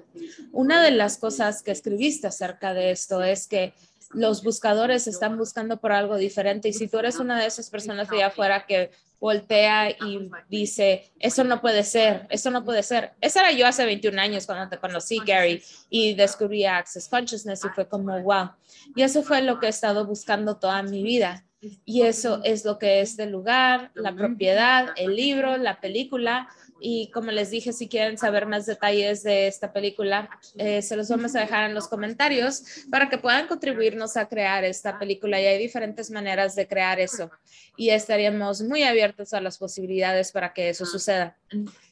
una 0.52 0.82
de 0.82 0.90
las 0.90 1.16
cosas 1.16 1.62
que 1.62 1.70
escribiste 1.70 2.26
acerca 2.26 2.75
de 2.75 2.90
esto 2.90 3.23
es 3.23 3.47
que 3.47 3.73
los 4.12 4.42
buscadores 4.42 5.06
están 5.06 5.38
buscando 5.38 5.78
por 5.78 5.92
algo 5.92 6.16
diferente 6.16 6.68
y 6.68 6.75
si 6.75 6.87
tú 6.87 6.99
eres 6.99 7.18
una 7.18 7.40
de 7.40 7.47
esas 7.47 7.70
personas 7.70 8.11
de 8.11 8.16
allá 8.16 8.26
afuera 8.26 8.66
que 8.66 8.90
voltea 9.20 9.90
y 9.90 10.30
dice, 10.48 11.10
eso 11.18 11.44
no 11.44 11.60
puede 11.60 11.84
ser, 11.84 12.26
eso 12.30 12.50
no 12.50 12.64
puede 12.64 12.82
ser. 12.82 13.12
Esa 13.20 13.40
era 13.40 13.52
yo 13.52 13.66
hace 13.66 13.84
21 13.84 14.20
años 14.20 14.46
cuando 14.46 14.68
te 14.68 14.78
conocí, 14.78 15.18
Gary, 15.25 15.62
y 15.90 16.14
descubrí 16.14 16.64
Access 16.64 17.08
Consciousness 17.08 17.64
y 17.64 17.68
fue 17.70 17.88
como, 17.88 18.20
wow. 18.20 18.50
Y 18.94 19.02
eso 19.02 19.22
fue 19.22 19.42
lo 19.42 19.58
que 19.58 19.66
he 19.66 19.70
estado 19.70 20.06
buscando 20.06 20.56
toda 20.56 20.82
mi 20.82 21.02
vida. 21.02 21.44
Y 21.84 22.02
eso 22.02 22.40
es 22.44 22.64
lo 22.64 22.78
que 22.78 23.00
es 23.00 23.18
el 23.18 23.30
lugar, 23.30 23.90
la 23.94 24.14
propiedad, 24.14 24.90
el 24.96 25.16
libro, 25.16 25.56
la 25.56 25.80
película, 25.80 26.48
y 26.80 27.11
como 27.11 27.30
les 27.30 27.50
dije, 27.50 27.73
si 27.73 27.88
quieren 27.88 28.18
saber 28.18 28.47
más 28.47 28.66
detalles 28.66 29.23
de 29.23 29.47
esta 29.47 29.73
película, 29.73 30.30
eh, 30.56 30.82
se 30.82 30.97
los 30.97 31.08
vamos 31.08 31.35
a 31.35 31.40
dejar 31.40 31.68
en 31.68 31.75
los 31.75 31.88
comentarios 31.88 32.62
para 32.90 33.08
que 33.08 33.18
puedan 33.18 33.47
contribuirnos 33.47 34.16
a 34.16 34.28
crear 34.28 34.64
esta 34.64 34.99
película. 34.99 35.40
Y 35.40 35.47
hay 35.47 35.58
diferentes 35.58 36.11
maneras 36.11 36.54
de 36.54 36.68
crear 36.68 37.00
eso. 37.00 37.30
Y 37.76 37.90
estaríamos 37.90 38.62
muy 38.62 38.82
abiertos 38.82 39.32
a 39.32 39.40
las 39.40 39.58
posibilidades 39.58 40.32
para 40.32 40.52
que 40.52 40.68
eso 40.68 40.87
suceda. 40.87 41.37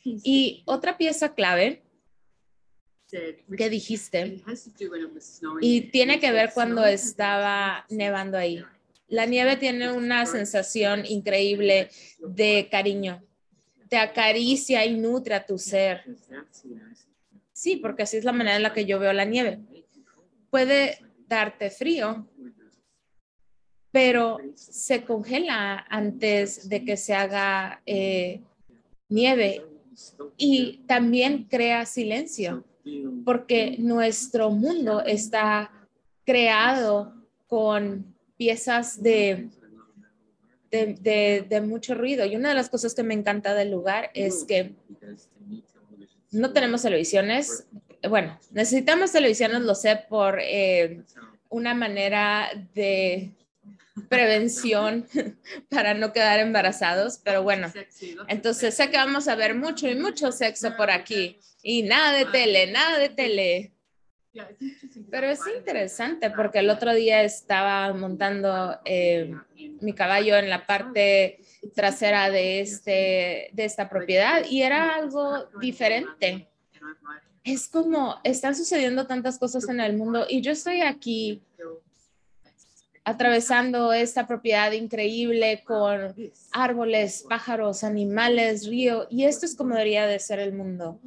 Y 0.04 0.62
otra 0.66 0.96
pieza 0.96 1.34
clave 1.34 1.82
que 3.56 3.70
dijiste, 3.70 4.42
y 5.60 5.80
tiene 5.92 6.18
que 6.18 6.32
ver 6.32 6.50
cuando 6.52 6.84
estaba 6.84 7.86
nevando 7.88 8.36
ahí. 8.36 8.64
La 9.08 9.26
nieve 9.26 9.56
tiene 9.56 9.92
una 9.92 10.26
sensación 10.26 11.06
increíble 11.06 11.88
de 12.18 12.68
cariño 12.68 13.22
te 13.88 13.96
acaricia 13.96 14.84
y 14.84 14.98
nutre 14.98 15.34
a 15.34 15.44
tu 15.44 15.58
ser. 15.58 16.04
Sí, 17.52 17.76
porque 17.76 18.02
así 18.02 18.16
es 18.16 18.24
la 18.24 18.32
manera 18.32 18.56
en 18.56 18.62
la 18.62 18.72
que 18.72 18.84
yo 18.84 18.98
veo 18.98 19.12
la 19.12 19.24
nieve. 19.24 19.60
Puede 20.50 20.98
darte 21.26 21.70
frío, 21.70 22.28
pero 23.90 24.38
se 24.54 25.04
congela 25.04 25.86
antes 25.88 26.68
de 26.68 26.84
que 26.84 26.96
se 26.96 27.14
haga 27.14 27.82
eh, 27.86 28.42
nieve 29.08 29.64
y 30.36 30.82
también 30.86 31.44
crea 31.44 31.86
silencio, 31.86 32.64
porque 33.24 33.76
nuestro 33.78 34.50
mundo 34.50 35.02
está 35.02 35.70
creado 36.24 37.14
con 37.46 38.14
piezas 38.36 39.02
de 39.02 39.48
de, 40.84 41.60
mucho 41.66 41.94
ruido. 41.94 42.26
Y 42.26 42.36
una 42.36 42.50
de 42.50 42.54
las 42.54 42.68
cosas 42.68 42.94
que 42.94 43.02
me 43.02 43.14
encanta 43.14 43.54
del 43.54 43.70
lugar 43.70 44.10
es 44.14 44.44
que 44.44 44.74
no 46.30 46.52
tenemos 46.52 46.82
televisiones. 46.82 47.64
Bueno, 48.08 48.38
necesitamos 48.50 49.12
televisiones, 49.12 49.62
lo 49.62 49.74
sé, 49.74 50.04
por 50.08 50.38
eh, 50.40 51.02
una 51.48 51.74
manera 51.74 52.48
de 52.74 53.32
prevención 54.08 55.06
para 55.70 55.94
no 55.94 56.12
quedar 56.12 56.38
embarazados, 56.38 57.18
pero 57.24 57.42
bueno, 57.42 57.72
entonces 58.28 58.74
sé 58.74 58.90
que 58.90 58.96
vamos 58.96 59.26
a 59.28 59.34
ver 59.34 59.54
mucho 59.54 59.88
y 59.88 59.94
mucho 59.94 60.32
sexo 60.32 60.76
por 60.76 60.90
aquí 60.90 61.38
y 61.62 61.82
nada 61.82 62.12
de 62.12 62.26
tele, 62.26 62.70
nada 62.70 62.98
de 62.98 63.08
tele. 63.08 63.72
Pero 65.10 65.26
es 65.28 65.40
interesante 65.56 66.30
porque 66.30 66.58
el 66.58 66.70
otro 66.70 66.94
día 66.94 67.22
estaba 67.22 67.92
montando 67.92 68.78
eh, 68.84 69.34
mi 69.80 69.92
caballo 69.92 70.36
en 70.36 70.50
la 70.50 70.66
parte 70.66 71.40
trasera 71.74 72.30
de, 72.30 72.60
este, 72.60 73.50
de 73.52 73.64
esta 73.64 73.88
propiedad 73.88 74.44
y 74.48 74.62
era 74.62 74.94
algo 74.94 75.46
diferente. 75.60 76.48
Es 77.44 77.68
como, 77.68 78.16
están 78.24 78.56
sucediendo 78.56 79.06
tantas 79.06 79.38
cosas 79.38 79.68
en 79.68 79.80
el 79.80 79.96
mundo 79.96 80.26
y 80.28 80.40
yo 80.40 80.52
estoy 80.52 80.80
aquí 80.80 81.42
atravesando 83.06 83.92
esta 83.92 84.26
propiedad 84.26 84.72
increíble 84.72 85.62
con 85.64 86.12
árboles, 86.50 87.24
pájaros, 87.28 87.84
animales, 87.84 88.66
río, 88.66 89.06
y 89.08 89.24
esto 89.24 89.46
es 89.46 89.54
como 89.54 89.74
debería 89.74 90.06
de 90.06 90.18
ser 90.18 90.40
el 90.40 90.52
mundo. 90.52 90.98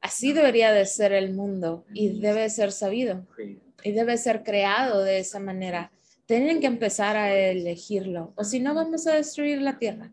Así 0.00 0.32
debería 0.32 0.72
de 0.72 0.84
ser 0.86 1.12
el 1.12 1.32
mundo 1.32 1.84
y 1.94 2.20
debe 2.20 2.48
ser 2.50 2.72
sabido 2.72 3.26
y 3.82 3.92
debe 3.92 4.18
ser 4.18 4.42
creado 4.42 5.02
de 5.02 5.18
esa 5.18 5.38
manera. 5.38 5.92
Tienen 6.26 6.60
que 6.60 6.66
empezar 6.66 7.16
a 7.16 7.34
elegirlo 7.34 8.32
o 8.36 8.44
si 8.44 8.60
no 8.60 8.74
vamos 8.74 9.06
a 9.06 9.14
destruir 9.14 9.60
la 9.62 9.78
tierra. 9.78 10.10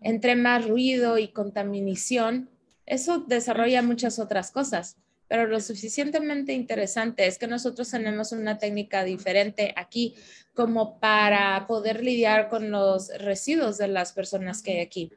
Entre 0.00 0.34
más 0.34 0.66
ruido 0.66 1.18
y 1.18 1.28
contaminación, 1.28 2.48
eso 2.86 3.18
desarrolla 3.18 3.82
muchas 3.82 4.18
otras 4.18 4.50
cosas, 4.50 4.96
pero 5.28 5.46
lo 5.46 5.60
suficientemente 5.60 6.54
interesante 6.54 7.26
es 7.26 7.38
que 7.38 7.46
nosotros 7.46 7.90
tenemos 7.90 8.32
una 8.32 8.58
técnica 8.58 9.04
diferente 9.04 9.74
aquí 9.76 10.14
como 10.54 10.98
para 10.98 11.66
poder 11.66 12.02
lidiar 12.02 12.48
con 12.48 12.70
los 12.70 13.08
residuos 13.18 13.78
de 13.78 13.88
las 13.88 14.12
personas 14.12 14.62
que 14.62 14.72
hay 14.72 14.80
aquí 14.80 15.12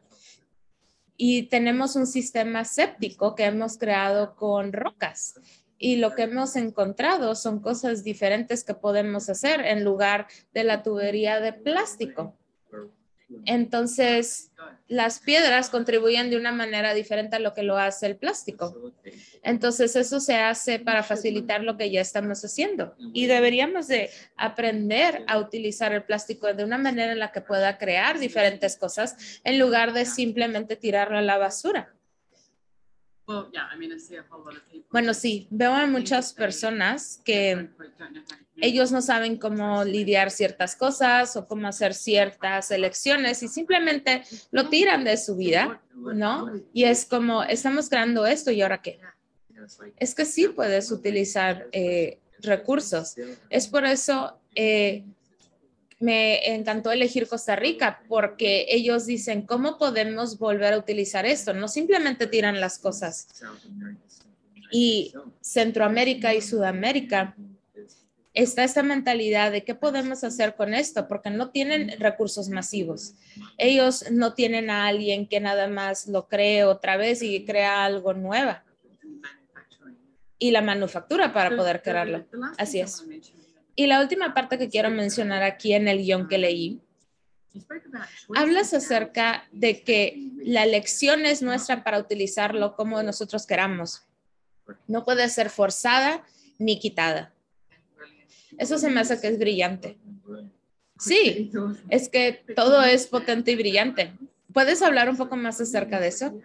y 1.17 1.43
tenemos 1.43 1.95
un 1.95 2.07
sistema 2.07 2.65
séptico 2.65 3.35
que 3.35 3.45
hemos 3.45 3.77
creado 3.77 4.35
con 4.35 4.73
rocas. 4.73 5.39
Y 5.77 5.97
lo 5.97 6.15
que 6.15 6.23
hemos 6.23 6.55
encontrado 6.55 7.35
son 7.35 7.59
cosas 7.59 8.03
diferentes 8.03 8.63
que 8.63 8.73
podemos 8.73 9.29
hacer 9.29 9.61
en 9.65 9.83
lugar 9.83 10.27
de 10.53 10.63
la 10.63 10.81
tubería 10.81 11.39
de 11.39 11.53
plástico. 11.53 12.37
Entonces, 13.45 14.51
las 14.87 15.19
piedras 15.19 15.69
contribuyen 15.69 16.29
de 16.29 16.37
una 16.37 16.51
manera 16.51 16.93
diferente 16.93 17.35
a 17.35 17.39
lo 17.39 17.53
que 17.53 17.63
lo 17.63 17.77
hace 17.77 18.05
el 18.05 18.17
plástico. 18.17 18.93
Entonces, 19.41 19.95
eso 19.95 20.19
se 20.19 20.35
hace 20.35 20.79
para 20.79 21.03
facilitar 21.03 21.63
lo 21.63 21.77
que 21.77 21.89
ya 21.91 22.01
estamos 22.01 22.43
haciendo. 22.43 22.95
Y 23.13 23.25
deberíamos 23.25 23.87
de 23.87 24.09
aprender 24.37 25.23
a 25.27 25.39
utilizar 25.39 25.93
el 25.93 26.03
plástico 26.03 26.53
de 26.53 26.63
una 26.63 26.77
manera 26.77 27.11
en 27.11 27.19
la 27.19 27.31
que 27.31 27.41
pueda 27.41 27.77
crear 27.77 28.19
diferentes 28.19 28.77
cosas 28.77 29.41
en 29.43 29.59
lugar 29.59 29.93
de 29.93 30.05
simplemente 30.05 30.75
tirarlo 30.75 31.17
a 31.17 31.21
la 31.21 31.37
basura. 31.37 31.93
Bueno, 34.91 35.13
sí, 35.13 35.47
veo 35.49 35.73
a 35.73 35.87
muchas 35.87 36.33
personas 36.33 37.21
que 37.23 37.69
ellos 38.61 38.91
no 38.91 39.01
saben 39.01 39.37
cómo 39.37 39.83
lidiar 39.83 40.31
ciertas 40.31 40.75
cosas 40.75 41.35
o 41.35 41.47
cómo 41.47 41.67
hacer 41.67 41.93
ciertas 41.93 42.71
elecciones 42.71 43.41
y 43.43 43.47
simplemente 43.47 44.23
lo 44.51 44.69
tiran 44.69 45.03
de 45.03 45.17
su 45.17 45.35
vida, 45.35 45.81
¿no? 45.95 46.51
Y 46.73 46.83
es 46.83 47.05
como, 47.05 47.43
estamos 47.43 47.89
creando 47.89 48.25
esto 48.25 48.51
y 48.51 48.61
ahora 48.61 48.81
qué. 48.81 48.99
Es 49.97 50.13
que 50.13 50.25
sí 50.25 50.49
puedes 50.49 50.91
utilizar 50.91 51.67
eh, 51.71 52.19
recursos. 52.39 53.15
Es 53.49 53.67
por 53.67 53.85
eso 53.85 54.37
eh, 54.55 55.03
me 55.99 56.53
encantó 56.53 56.91
elegir 56.91 57.27
Costa 57.27 57.55
Rica 57.55 58.03
porque 58.07 58.65
ellos 58.69 59.05
dicen, 59.05 59.43
¿cómo 59.43 59.77
podemos 59.77 60.37
volver 60.37 60.73
a 60.73 60.77
utilizar 60.77 61.25
esto? 61.25 61.53
No 61.53 61.67
simplemente 61.67 62.27
tiran 62.27 62.59
las 62.59 62.77
cosas. 62.77 63.27
Y 64.69 65.13
Centroamérica 65.39 66.33
y 66.33 66.41
Sudamérica 66.41 67.35
está 68.33 68.63
esta 68.63 68.83
mentalidad 68.83 69.51
de 69.51 69.63
qué 69.63 69.75
podemos 69.75 70.23
hacer 70.23 70.55
con 70.55 70.73
esto, 70.73 71.07
porque 71.07 71.29
no 71.29 71.49
tienen 71.49 71.99
recursos 71.99 72.49
masivos. 72.49 73.13
Ellos 73.57 74.05
no 74.11 74.33
tienen 74.33 74.69
a 74.69 74.87
alguien 74.87 75.27
que 75.27 75.39
nada 75.39 75.67
más 75.67 76.07
lo 76.07 76.27
cree 76.27 76.63
otra 76.63 76.97
vez 76.97 77.21
y 77.21 77.45
crea 77.45 77.85
algo 77.85 78.13
nuevo. 78.13 78.53
Y 80.39 80.51
la 80.51 80.61
manufactura 80.61 81.33
para 81.33 81.55
poder 81.55 81.81
crearlo. 81.81 82.25
Así 82.57 82.79
es. 82.79 83.05
Y 83.75 83.87
la 83.87 84.01
última 84.01 84.33
parte 84.33 84.57
que 84.57 84.69
quiero 84.69 84.89
mencionar 84.89 85.43
aquí 85.43 85.73
en 85.73 85.87
el 85.87 85.99
guion 85.99 86.27
que 86.27 86.37
leí 86.37 86.81
Hablas 88.35 88.73
acerca 88.73 89.45
de 89.51 89.83
que 89.83 90.29
la 90.43 90.63
elección 90.63 91.25
es 91.25 91.41
nuestra 91.41 91.83
para 91.83 91.99
utilizarlo 91.99 92.75
como 92.75 93.01
nosotros 93.03 93.45
queramos. 93.45 94.03
No 94.87 95.03
puede 95.03 95.29
ser 95.29 95.49
forzada 95.49 96.23
ni 96.57 96.79
quitada. 96.79 97.31
Eso 98.57 98.77
se 98.77 98.89
me 98.89 99.01
hace 99.01 99.19
que 99.19 99.27
es 99.27 99.39
brillante. 99.39 99.97
Sí, 100.99 101.51
es 101.89 102.09
que 102.09 102.43
todo 102.55 102.81
es 102.83 103.07
potente 103.07 103.51
y 103.51 103.55
brillante. 103.55 104.13
¿Puedes 104.53 104.81
hablar 104.81 105.09
un 105.09 105.17
poco 105.17 105.35
más 105.35 105.59
acerca 105.59 105.99
de 105.99 106.07
eso? 106.07 106.39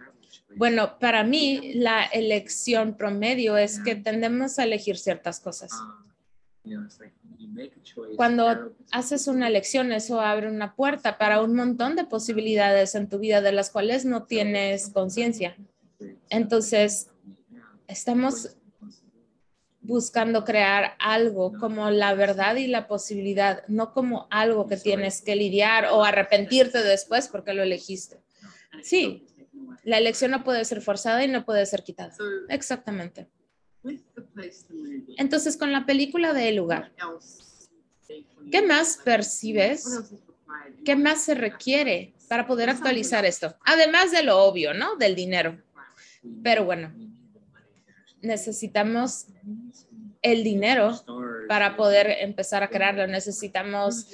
Bueno, 0.55 0.97
para 0.99 1.23
mí 1.23 1.73
la 1.75 2.05
elección 2.05 2.95
promedio 2.95 3.57
es 3.57 3.79
que 3.79 3.95
tendemos 3.95 4.57
a 4.59 4.63
elegir 4.63 4.97
ciertas 4.97 5.39
cosas. 5.39 5.71
Cuando 8.15 8.73
haces 8.91 9.27
una 9.27 9.47
elección, 9.47 9.91
eso 9.91 10.19
abre 10.21 10.49
una 10.49 10.75
puerta 10.75 11.17
para 11.17 11.41
un 11.41 11.55
montón 11.55 11.95
de 11.95 12.03
posibilidades 12.03 12.95
en 12.95 13.07
tu 13.07 13.19
vida 13.19 13.41
de 13.41 13.51
las 13.51 13.69
cuales 13.69 14.05
no 14.05 14.23
tienes 14.23 14.89
conciencia. 14.89 15.55
Entonces, 16.29 17.09
estamos 17.87 18.55
buscando 19.89 20.45
crear 20.45 20.95
algo 20.99 21.51
como 21.59 21.89
la 21.89 22.13
verdad 22.13 22.55
y 22.57 22.67
la 22.67 22.87
posibilidad, 22.87 23.67
no 23.67 23.91
como 23.91 24.27
algo 24.29 24.67
que 24.67 24.77
tienes 24.77 25.23
que 25.23 25.35
lidiar 25.35 25.87
o 25.91 26.03
arrepentirte 26.05 26.83
después 26.83 27.27
porque 27.27 27.55
lo 27.55 27.63
elegiste. 27.63 28.21
Sí, 28.83 29.25
la 29.83 29.97
elección 29.97 30.29
no 30.29 30.43
puede 30.43 30.63
ser 30.63 30.81
forzada 30.81 31.23
y 31.23 31.27
no 31.27 31.43
puede 31.43 31.65
ser 31.65 31.83
quitada. 31.83 32.13
Exactamente. 32.49 33.27
Entonces, 35.17 35.57
con 35.57 35.71
la 35.71 35.87
película 35.87 36.33
de 36.33 36.49
El 36.49 36.57
lugar, 36.57 36.91
¿qué 38.51 38.61
más 38.61 38.99
percibes? 39.03 40.13
¿Qué 40.85 40.95
más 40.95 41.23
se 41.23 41.33
requiere 41.33 42.13
para 42.27 42.45
poder 42.45 42.69
actualizar 42.69 43.25
esto? 43.25 43.55
Además 43.65 44.11
de 44.11 44.21
lo 44.21 44.37
obvio, 44.43 44.75
¿no? 44.75 44.97
Del 44.97 45.15
dinero. 45.15 45.59
Pero 46.43 46.65
bueno, 46.65 46.93
necesitamos 48.21 49.27
el 50.21 50.43
dinero 50.43 50.99
para 51.47 51.75
poder 51.75 52.07
empezar 52.21 52.63
a 52.63 52.69
crearlo. 52.69 53.07
Necesitamos 53.07 54.07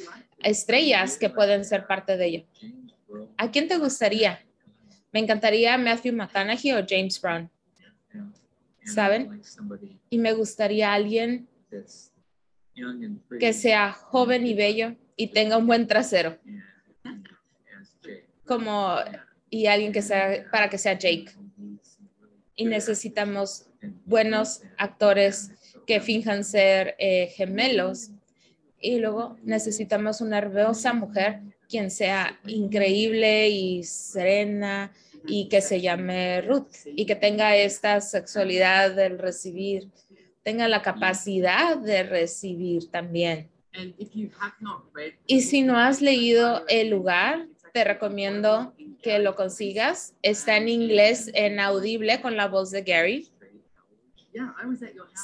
estrellas 0.43 1.17
que 1.17 1.29
pueden 1.29 1.65
ser 1.65 1.87
parte 1.87 2.17
de 2.17 2.25
ello. 2.25 2.45
¿A 3.37 3.51
quién 3.51 3.67
te 3.67 3.77
gustaría? 3.77 4.45
Me 5.11 5.19
encantaría 5.19 5.77
Matthew 5.77 6.13
McConaughey 6.13 6.73
o 6.73 6.85
James 6.87 7.21
Brown. 7.21 7.49
¿Saben? 8.83 9.41
Y 10.09 10.17
me 10.17 10.33
gustaría 10.33 10.93
alguien 10.93 11.47
que 13.39 13.53
sea 13.53 13.93
joven 13.93 14.45
y 14.45 14.53
bello 14.53 14.95
y 15.15 15.27
tenga 15.27 15.57
un 15.57 15.65
buen 15.65 15.87
trasero. 15.87 16.37
Como, 18.45 18.95
y 19.49 19.65
alguien 19.65 19.91
que 19.91 20.01
sea, 20.01 20.45
para 20.51 20.69
que 20.69 20.77
sea 20.77 20.93
Jake. 20.93 21.31
Y 22.55 22.65
necesitamos 22.65 23.67
buenos 24.06 24.62
actores 24.78 25.52
que 25.86 26.00
finjan 26.00 26.43
ser 26.43 26.95
eh, 27.00 27.28
gemelos. 27.36 28.12
Y 28.80 29.00
luego 29.00 29.38
necesitamos 29.43 30.21
una 30.21 30.38
hermosa 30.38 30.93
mujer 30.93 31.41
quien 31.67 31.89
sea 31.89 32.39
increíble 32.45 33.50
y 33.50 33.84
serena 33.84 34.91
y 35.28 35.50
que 35.50 35.62
se 35.62 35.82
llame 35.82 36.41
Ruth 36.41 36.67
y 36.86 37.06
que 37.06 37.15
tenga 37.15 37.56
esta 37.56 38.00
sexualidad 38.02 38.91
del 38.93 39.17
recibir, 39.17 39.89
tenga 40.43 40.67
la 40.67 40.82
capacidad 40.82 41.78
de 41.78 42.04
recibir 42.04 42.91
también. 42.91 43.50
Y 45.28 45.41
si 45.41 45.63
no 45.63 45.78
has 45.78 46.02
leído 46.02 46.65
El 46.67 46.89
lugar, 46.89 47.48
te 47.74 47.84
recomiendo 47.84 48.74
que 49.02 49.19
lo 49.19 49.36
consigas. 49.36 50.13
Está 50.21 50.56
en 50.56 50.69
inglés, 50.69 51.30
en 51.34 51.60
audible, 51.60 52.21
con 52.21 52.38
la 52.38 52.48
voz 52.48 52.71
de 52.71 52.84
Gary. 52.84 53.30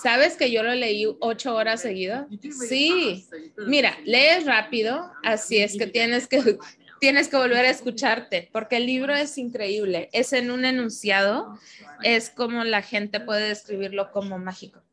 ¿Sabes 0.02 0.36
que 0.36 0.52
yo 0.52 0.64
lo 0.64 0.74
leí 0.74 1.06
ocho 1.20 1.56
horas 1.56 1.82
seguidas? 1.82 2.28
Sí. 2.68 3.28
Mira, 3.68 3.98
lees 4.06 4.46
rápido, 4.46 5.12
así 5.24 5.58
es 5.58 5.78
que 5.78 5.88
tienes 5.88 6.28
que 6.28 6.58
tienes 7.02 7.30
que 7.30 7.38
volver 7.38 7.66
a 7.66 7.72
escucharte, 7.72 8.48
porque 8.54 8.78
el 8.78 8.86
libro 8.86 9.14
es 9.16 9.38
increíble. 9.40 10.10
Es 10.14 10.34
en 10.34 10.52
un 10.52 10.66
enunciado, 10.66 11.58
es 12.04 12.30
como 12.30 12.64
la 12.64 12.84
gente 12.84 13.20
puede 13.20 13.50
describirlo 13.50 14.12
como 14.12 14.38
mágico. 14.38 14.84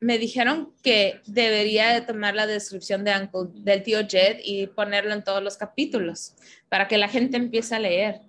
Me 0.00 0.18
dijeron 0.18 0.72
que 0.82 1.20
debería 1.26 1.92
de 1.92 2.00
tomar 2.00 2.34
la 2.34 2.48
descripción 2.48 3.04
de 3.04 3.16
Uncle, 3.16 3.62
del 3.62 3.82
tío 3.84 4.00
Jed 4.08 4.38
y 4.42 4.66
ponerlo 4.66 5.12
en 5.12 5.22
todos 5.22 5.42
los 5.42 5.56
capítulos 5.56 6.34
para 6.68 6.88
que 6.88 6.98
la 6.98 7.08
gente 7.08 7.36
empiece 7.36 7.74
a 7.74 7.80
leer 7.80 8.20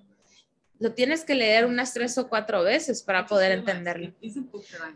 lo 0.80 0.94
tienes 0.94 1.26
que 1.26 1.36
leer 1.36 1.65
unas 1.65 1.94
tres 1.94 2.18
o 2.18 2.30
cuatro 2.30 2.63
veces 2.63 3.04
para 3.04 3.26
poder 3.26 3.52
entenderlo. 3.52 4.13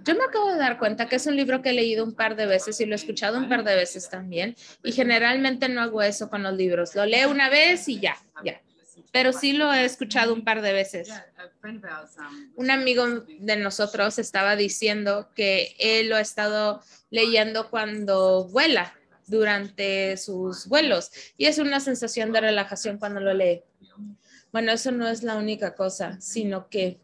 Yo 0.03 0.15
me 0.15 0.23
acabo 0.23 0.51
de 0.51 0.57
dar 0.57 0.79
cuenta 0.79 1.09
que 1.09 1.17
es 1.17 1.27
un 1.27 1.35
libro 1.35 1.61
que 1.61 1.69
he 1.69 1.73
leído 1.73 2.05
un 2.05 2.15
par 2.15 2.35
de 2.37 2.45
veces 2.45 2.79
y 2.79 2.85
lo 2.85 2.93
he 2.93 2.95
escuchado 2.95 3.37
un 3.37 3.49
par 3.49 3.65
de 3.65 3.75
veces 3.75 4.09
también. 4.09 4.55
Y 4.81 4.93
generalmente 4.93 5.67
no 5.67 5.81
hago 5.81 6.01
eso 6.01 6.29
con 6.29 6.41
los 6.43 6.53
libros. 6.53 6.95
Lo 6.95 7.05
leo 7.05 7.29
una 7.29 7.49
vez 7.49 7.87
y 7.89 7.99
ya, 7.99 8.15
ya. 8.45 8.61
Pero 9.11 9.33
sí 9.33 9.53
lo 9.53 9.73
he 9.73 9.83
escuchado 9.83 10.33
un 10.33 10.45
par 10.45 10.61
de 10.61 10.71
veces. 10.71 11.09
Un 12.55 12.71
amigo 12.71 13.05
de 13.39 13.57
nosotros 13.57 14.17
estaba 14.19 14.55
diciendo 14.55 15.29
que 15.35 15.75
él 15.79 16.09
lo 16.09 16.15
ha 16.15 16.21
estado 16.21 16.81
leyendo 17.09 17.69
cuando 17.69 18.47
vuela, 18.47 18.93
durante 19.27 20.15
sus 20.15 20.67
vuelos. 20.67 21.11
Y 21.37 21.45
es 21.45 21.59
una 21.59 21.81
sensación 21.81 22.31
de 22.31 22.41
relajación 22.41 22.97
cuando 22.97 23.19
lo 23.19 23.33
lee. 23.33 23.61
Bueno, 24.53 24.71
eso 24.71 24.91
no 24.91 25.09
es 25.09 25.23
la 25.23 25.35
única 25.35 25.75
cosa, 25.75 26.21
sino 26.21 26.69
que 26.69 26.99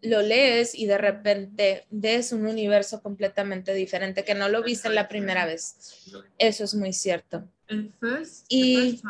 lo 0.00 0.22
lees 0.22 0.76
y 0.76 0.86
de 0.86 0.96
repente 0.96 1.84
ves 1.90 2.32
un 2.32 2.46
universo 2.46 3.02
completamente 3.02 3.74
diferente 3.74 4.24
que 4.24 4.36
no 4.36 4.48
lo 4.48 4.62
viste 4.62 4.88
la 4.88 5.08
primera 5.08 5.44
vez. 5.44 6.06
Eso 6.38 6.62
es 6.62 6.74
muy 6.76 6.92
cierto. 6.92 7.48
Y 8.48 9.02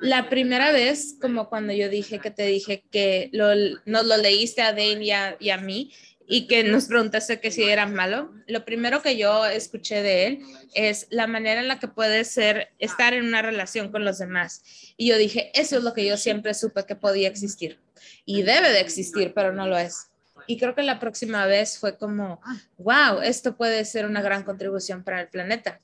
la 0.00 0.30
primera 0.30 0.70
vez, 0.70 1.16
como 1.20 1.48
cuando 1.48 1.72
yo 1.72 1.88
dije 1.88 2.20
que 2.20 2.30
te 2.30 2.46
dije 2.46 2.84
que 2.90 3.28
lo, 3.32 3.48
nos 3.84 4.06
lo 4.06 4.16
leíste 4.16 4.62
a 4.62 4.72
Dane 4.72 5.36
y 5.40 5.50
a 5.50 5.58
mí, 5.58 5.92
y 6.28 6.46
que 6.46 6.64
nos 6.64 6.86
preguntaste 6.86 7.40
que 7.40 7.50
si 7.50 7.64
era 7.64 7.86
malo, 7.86 8.32
lo 8.46 8.64
primero 8.64 9.02
que 9.02 9.16
yo 9.16 9.46
escuché 9.46 10.02
de 10.02 10.26
él 10.26 10.40
es 10.74 11.06
la 11.10 11.26
manera 11.26 11.60
en 11.60 11.68
la 11.68 11.78
que 11.78 11.88
puede 11.88 12.24
ser 12.24 12.68
estar 12.78 13.14
en 13.14 13.26
una 13.26 13.42
relación 13.42 13.92
con 13.92 14.04
los 14.04 14.18
demás. 14.18 14.62
Y 14.96 15.08
yo 15.08 15.18
dije, 15.18 15.50
eso 15.54 15.78
es 15.78 15.84
lo 15.84 15.94
que 15.94 16.04
yo 16.04 16.16
siempre 16.16 16.54
supe 16.54 16.84
que 16.84 16.96
podía 16.96 17.28
existir. 17.28 17.78
Y 18.24 18.42
debe 18.42 18.70
de 18.70 18.80
existir, 18.80 19.32
pero 19.34 19.52
no 19.52 19.66
lo 19.66 19.78
es. 19.78 20.08
Y 20.48 20.58
creo 20.58 20.74
que 20.74 20.82
la 20.82 20.98
próxima 20.98 21.46
vez 21.46 21.78
fue 21.78 21.96
como, 21.96 22.40
wow, 22.78 23.20
esto 23.22 23.56
puede 23.56 23.84
ser 23.84 24.06
una 24.06 24.22
gran 24.22 24.42
contribución 24.42 25.02
para 25.02 25.20
el 25.20 25.28
planeta. 25.28 25.80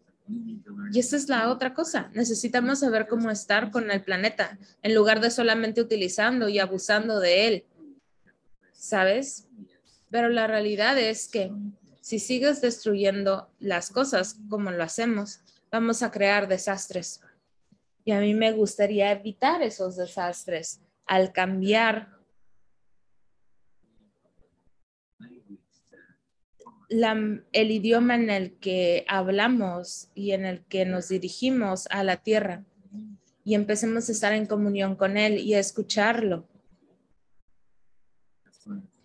Y 0.92 0.98
esa 0.98 1.16
es 1.16 1.28
la 1.28 1.50
otra 1.50 1.74
cosa. 1.74 2.10
Necesitamos 2.14 2.80
saber 2.80 3.06
cómo 3.06 3.30
estar 3.30 3.70
con 3.70 3.90
el 3.90 4.02
planeta 4.02 4.58
en 4.82 4.94
lugar 4.94 5.20
de 5.20 5.30
solamente 5.30 5.80
utilizando 5.80 6.48
y 6.48 6.58
abusando 6.58 7.18
de 7.20 7.48
él. 7.48 7.64
¿Sabes? 8.72 9.48
Pero 10.12 10.28
la 10.28 10.46
realidad 10.46 10.98
es 10.98 11.26
que 11.26 11.50
si 12.02 12.18
sigues 12.18 12.60
destruyendo 12.60 13.48
las 13.58 13.90
cosas 13.90 14.36
como 14.50 14.70
lo 14.70 14.84
hacemos, 14.84 15.40
vamos 15.70 16.02
a 16.02 16.10
crear 16.10 16.46
desastres. 16.48 17.22
Y 18.04 18.12
a 18.12 18.20
mí 18.20 18.34
me 18.34 18.52
gustaría 18.52 19.10
evitar 19.10 19.62
esos 19.62 19.96
desastres 19.96 20.82
al 21.06 21.32
cambiar 21.32 22.10
el 26.90 27.70
idioma 27.70 28.16
en 28.16 28.28
el 28.28 28.58
que 28.58 29.06
hablamos 29.08 30.08
y 30.14 30.32
en 30.32 30.44
el 30.44 30.60
que 30.66 30.84
nos 30.84 31.08
dirigimos 31.08 31.86
a 31.90 32.04
la 32.04 32.18
tierra 32.18 32.64
y 33.44 33.54
empecemos 33.54 34.10
a 34.10 34.12
estar 34.12 34.34
en 34.34 34.44
comunión 34.44 34.94
con 34.94 35.16
Él 35.16 35.38
y 35.38 35.54
a 35.54 35.58
escucharlo 35.58 36.46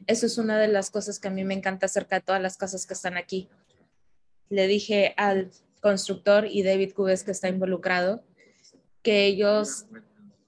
eso 0.07 0.25
es 0.25 0.37
una 0.37 0.57
de 0.57 0.67
las 0.67 0.89
cosas 0.89 1.19
que 1.19 1.27
a 1.27 1.31
mí 1.31 1.43
me 1.43 1.53
encanta 1.53 1.85
acerca 1.85 2.15
de 2.15 2.21
todas 2.21 2.41
las 2.41 2.57
casas 2.57 2.85
que 2.85 2.93
están 2.93 3.17
aquí. 3.17 3.49
Le 4.49 4.67
dije 4.67 5.13
al 5.17 5.51
constructor 5.81 6.47
y 6.49 6.63
David 6.63 6.93
Cubes 6.93 7.23
que 7.23 7.31
está 7.31 7.49
involucrado 7.49 8.23
que 9.03 9.25
ellos 9.25 9.85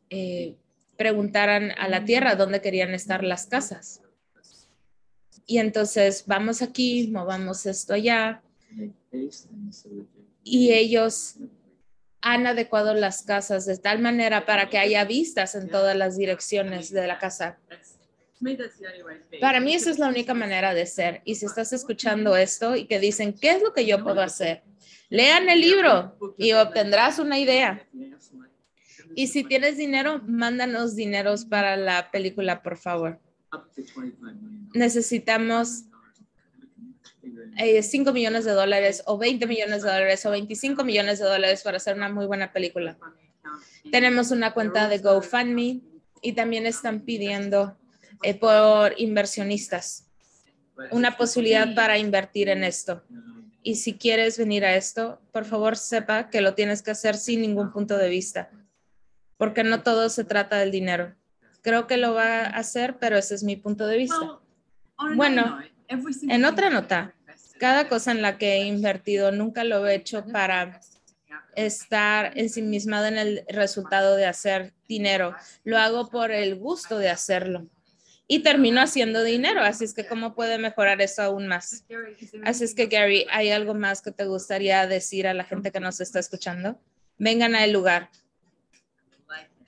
eh, 0.09 0.55
preguntaran 0.97 1.71
a 1.77 1.87
la 1.87 2.03
tierra 2.03 2.35
dónde 2.35 2.61
querían 2.61 2.93
estar 2.93 3.23
las 3.23 3.45
casas. 3.45 4.01
Y 5.45 5.59
entonces 5.59 6.25
vamos 6.27 6.61
aquí, 6.61 7.07
movamos 7.07 7.65
esto 7.65 7.93
allá. 7.93 8.41
Y 10.43 10.73
ellos 10.73 11.35
han 12.21 12.47
adecuado 12.47 12.93
las 12.93 13.23
casas 13.23 13.65
de 13.65 13.77
tal 13.77 13.99
manera 13.99 14.45
para 14.45 14.69
que 14.69 14.77
haya 14.77 15.05
vistas 15.05 15.55
en 15.55 15.69
todas 15.69 15.95
las 15.95 16.17
direcciones 16.17 16.91
de 16.91 17.07
la 17.07 17.17
casa. 17.17 17.59
Para 19.41 19.59
mí 19.59 19.73
esa 19.73 19.91
es 19.91 19.99
la 19.99 20.07
única 20.07 20.33
manera 20.33 20.73
de 20.73 20.85
ser. 20.85 21.21
Y 21.25 21.35
si 21.35 21.45
estás 21.45 21.73
escuchando 21.73 22.35
esto 22.35 22.75
y 22.75 22.85
que 22.85 22.99
dicen, 22.99 23.33
¿qué 23.33 23.51
es 23.51 23.61
lo 23.61 23.73
que 23.73 23.85
yo 23.85 24.03
puedo 24.03 24.21
hacer? 24.21 24.63
Lean 25.09 25.49
el 25.49 25.61
libro 25.61 26.17
y 26.37 26.53
obtendrás 26.53 27.19
una 27.19 27.39
idea. 27.39 27.87
Y 29.15 29.27
si 29.27 29.43
tienes 29.43 29.77
dinero, 29.77 30.21
mándanos 30.25 30.95
dineros 30.95 31.45
para 31.45 31.75
la 31.75 32.11
película, 32.11 32.61
por 32.61 32.77
favor. 32.77 33.19
Necesitamos 34.73 35.85
5 37.57 38.09
eh, 38.09 38.13
millones 38.13 38.45
de 38.45 38.51
dólares 38.51 39.03
o 39.05 39.17
20 39.17 39.47
millones 39.47 39.81
de 39.81 39.89
dólares 39.89 40.25
o 40.25 40.31
25 40.31 40.83
millones 40.83 41.19
de 41.19 41.25
dólares 41.25 41.63
para 41.63 41.77
hacer 41.77 41.95
una 41.95 42.09
muy 42.09 42.27
buena 42.27 42.53
película. 42.53 42.97
Tenemos 43.91 44.31
una 44.31 44.53
cuenta 44.53 44.87
de 44.87 44.99
GoFundMe 44.99 45.81
y 46.21 46.33
también 46.33 46.65
están 46.65 47.01
pidiendo 47.01 47.78
eh, 48.23 48.33
por 48.33 48.93
inversionistas 48.97 50.09
una 50.91 51.17
posibilidad 51.17 51.73
para 51.75 51.97
invertir 51.97 52.49
en 52.49 52.63
esto. 52.63 53.03
Y 53.61 53.75
si 53.75 53.97
quieres 53.97 54.37
venir 54.37 54.63
a 54.65 54.75
esto, 54.75 55.21
por 55.31 55.45
favor 55.45 55.75
sepa 55.75 56.29
que 56.29 56.41
lo 56.41 56.53
tienes 56.53 56.81
que 56.81 56.91
hacer 56.91 57.17
sin 57.17 57.41
ningún 57.41 57.71
punto 57.71 57.97
de 57.97 58.09
vista, 58.09 58.49
porque 59.37 59.63
no 59.63 59.83
todo 59.83 60.09
se 60.09 60.23
trata 60.23 60.57
del 60.57 60.71
dinero. 60.71 61.15
Creo 61.61 61.87
que 61.87 61.97
lo 61.97 62.13
va 62.13 62.41
a 62.41 62.47
hacer, 62.47 62.97
pero 62.99 63.17
ese 63.17 63.35
es 63.35 63.43
mi 63.43 63.57
punto 63.57 63.85
de 63.85 63.97
vista. 63.97 64.39
Bueno, 65.15 65.59
en 65.89 66.45
otra 66.45 66.69
nota, 66.69 67.13
cada 67.59 67.89
cosa 67.89 68.11
en 68.11 68.21
la 68.21 68.37
que 68.37 68.53
he 68.53 68.65
invertido 68.65 69.31
nunca 69.31 69.65
lo 69.65 69.85
he 69.85 69.95
hecho 69.95 70.25
para 70.25 70.79
estar 71.55 72.37
ensimismado 72.37 73.07
en 73.07 73.17
el 73.17 73.43
resultado 73.49 74.15
de 74.15 74.25
hacer 74.25 74.73
dinero. 74.87 75.35
Lo 75.65 75.77
hago 75.77 76.09
por 76.09 76.31
el 76.31 76.55
gusto 76.55 76.97
de 76.97 77.09
hacerlo. 77.09 77.67
Y 78.31 78.43
termino 78.43 78.79
haciendo 78.79 79.23
dinero, 79.23 79.61
así 79.61 79.85
es 79.85 79.95
que 79.95 80.05
cómo 80.05 80.35
puede 80.35 80.59
mejorar 80.59 81.01
eso 81.01 81.23
aún 81.23 81.47
más. 81.47 81.83
Así 82.43 82.63
es 82.63 82.75
que 82.75 82.85
Gary, 82.85 83.25
¿hay 83.31 83.49
algo 83.49 83.73
más 83.73 84.03
que 84.03 84.11
te 84.11 84.25
gustaría 84.25 84.85
decir 84.85 85.25
a 85.25 85.33
la 85.33 85.43
gente 85.43 85.71
que 85.71 85.79
nos 85.79 85.99
está 85.99 86.19
escuchando? 86.19 86.79
Vengan 87.17 87.55
al 87.55 87.71
lugar. 87.71 88.11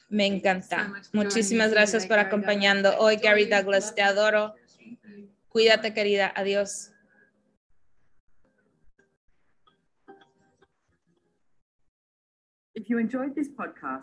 Me 0.09 0.27
encanta. 0.27 0.93
Muchísimas 1.11 1.71
gracias 1.71 2.05
por 2.05 2.19
acompañando 2.19 2.95
hoy, 2.99 3.15
Gary 3.15 3.45
Douglas. 3.45 3.95
Te 3.95 4.03
adoro. 4.03 4.53
Cuídate, 5.49 5.91
querida. 5.95 6.31
Adiós. 6.35 6.91
If 12.75 12.89
you 12.89 12.99
enjoyed 12.99 13.33
this 13.33 13.49
podcast, 13.49 13.99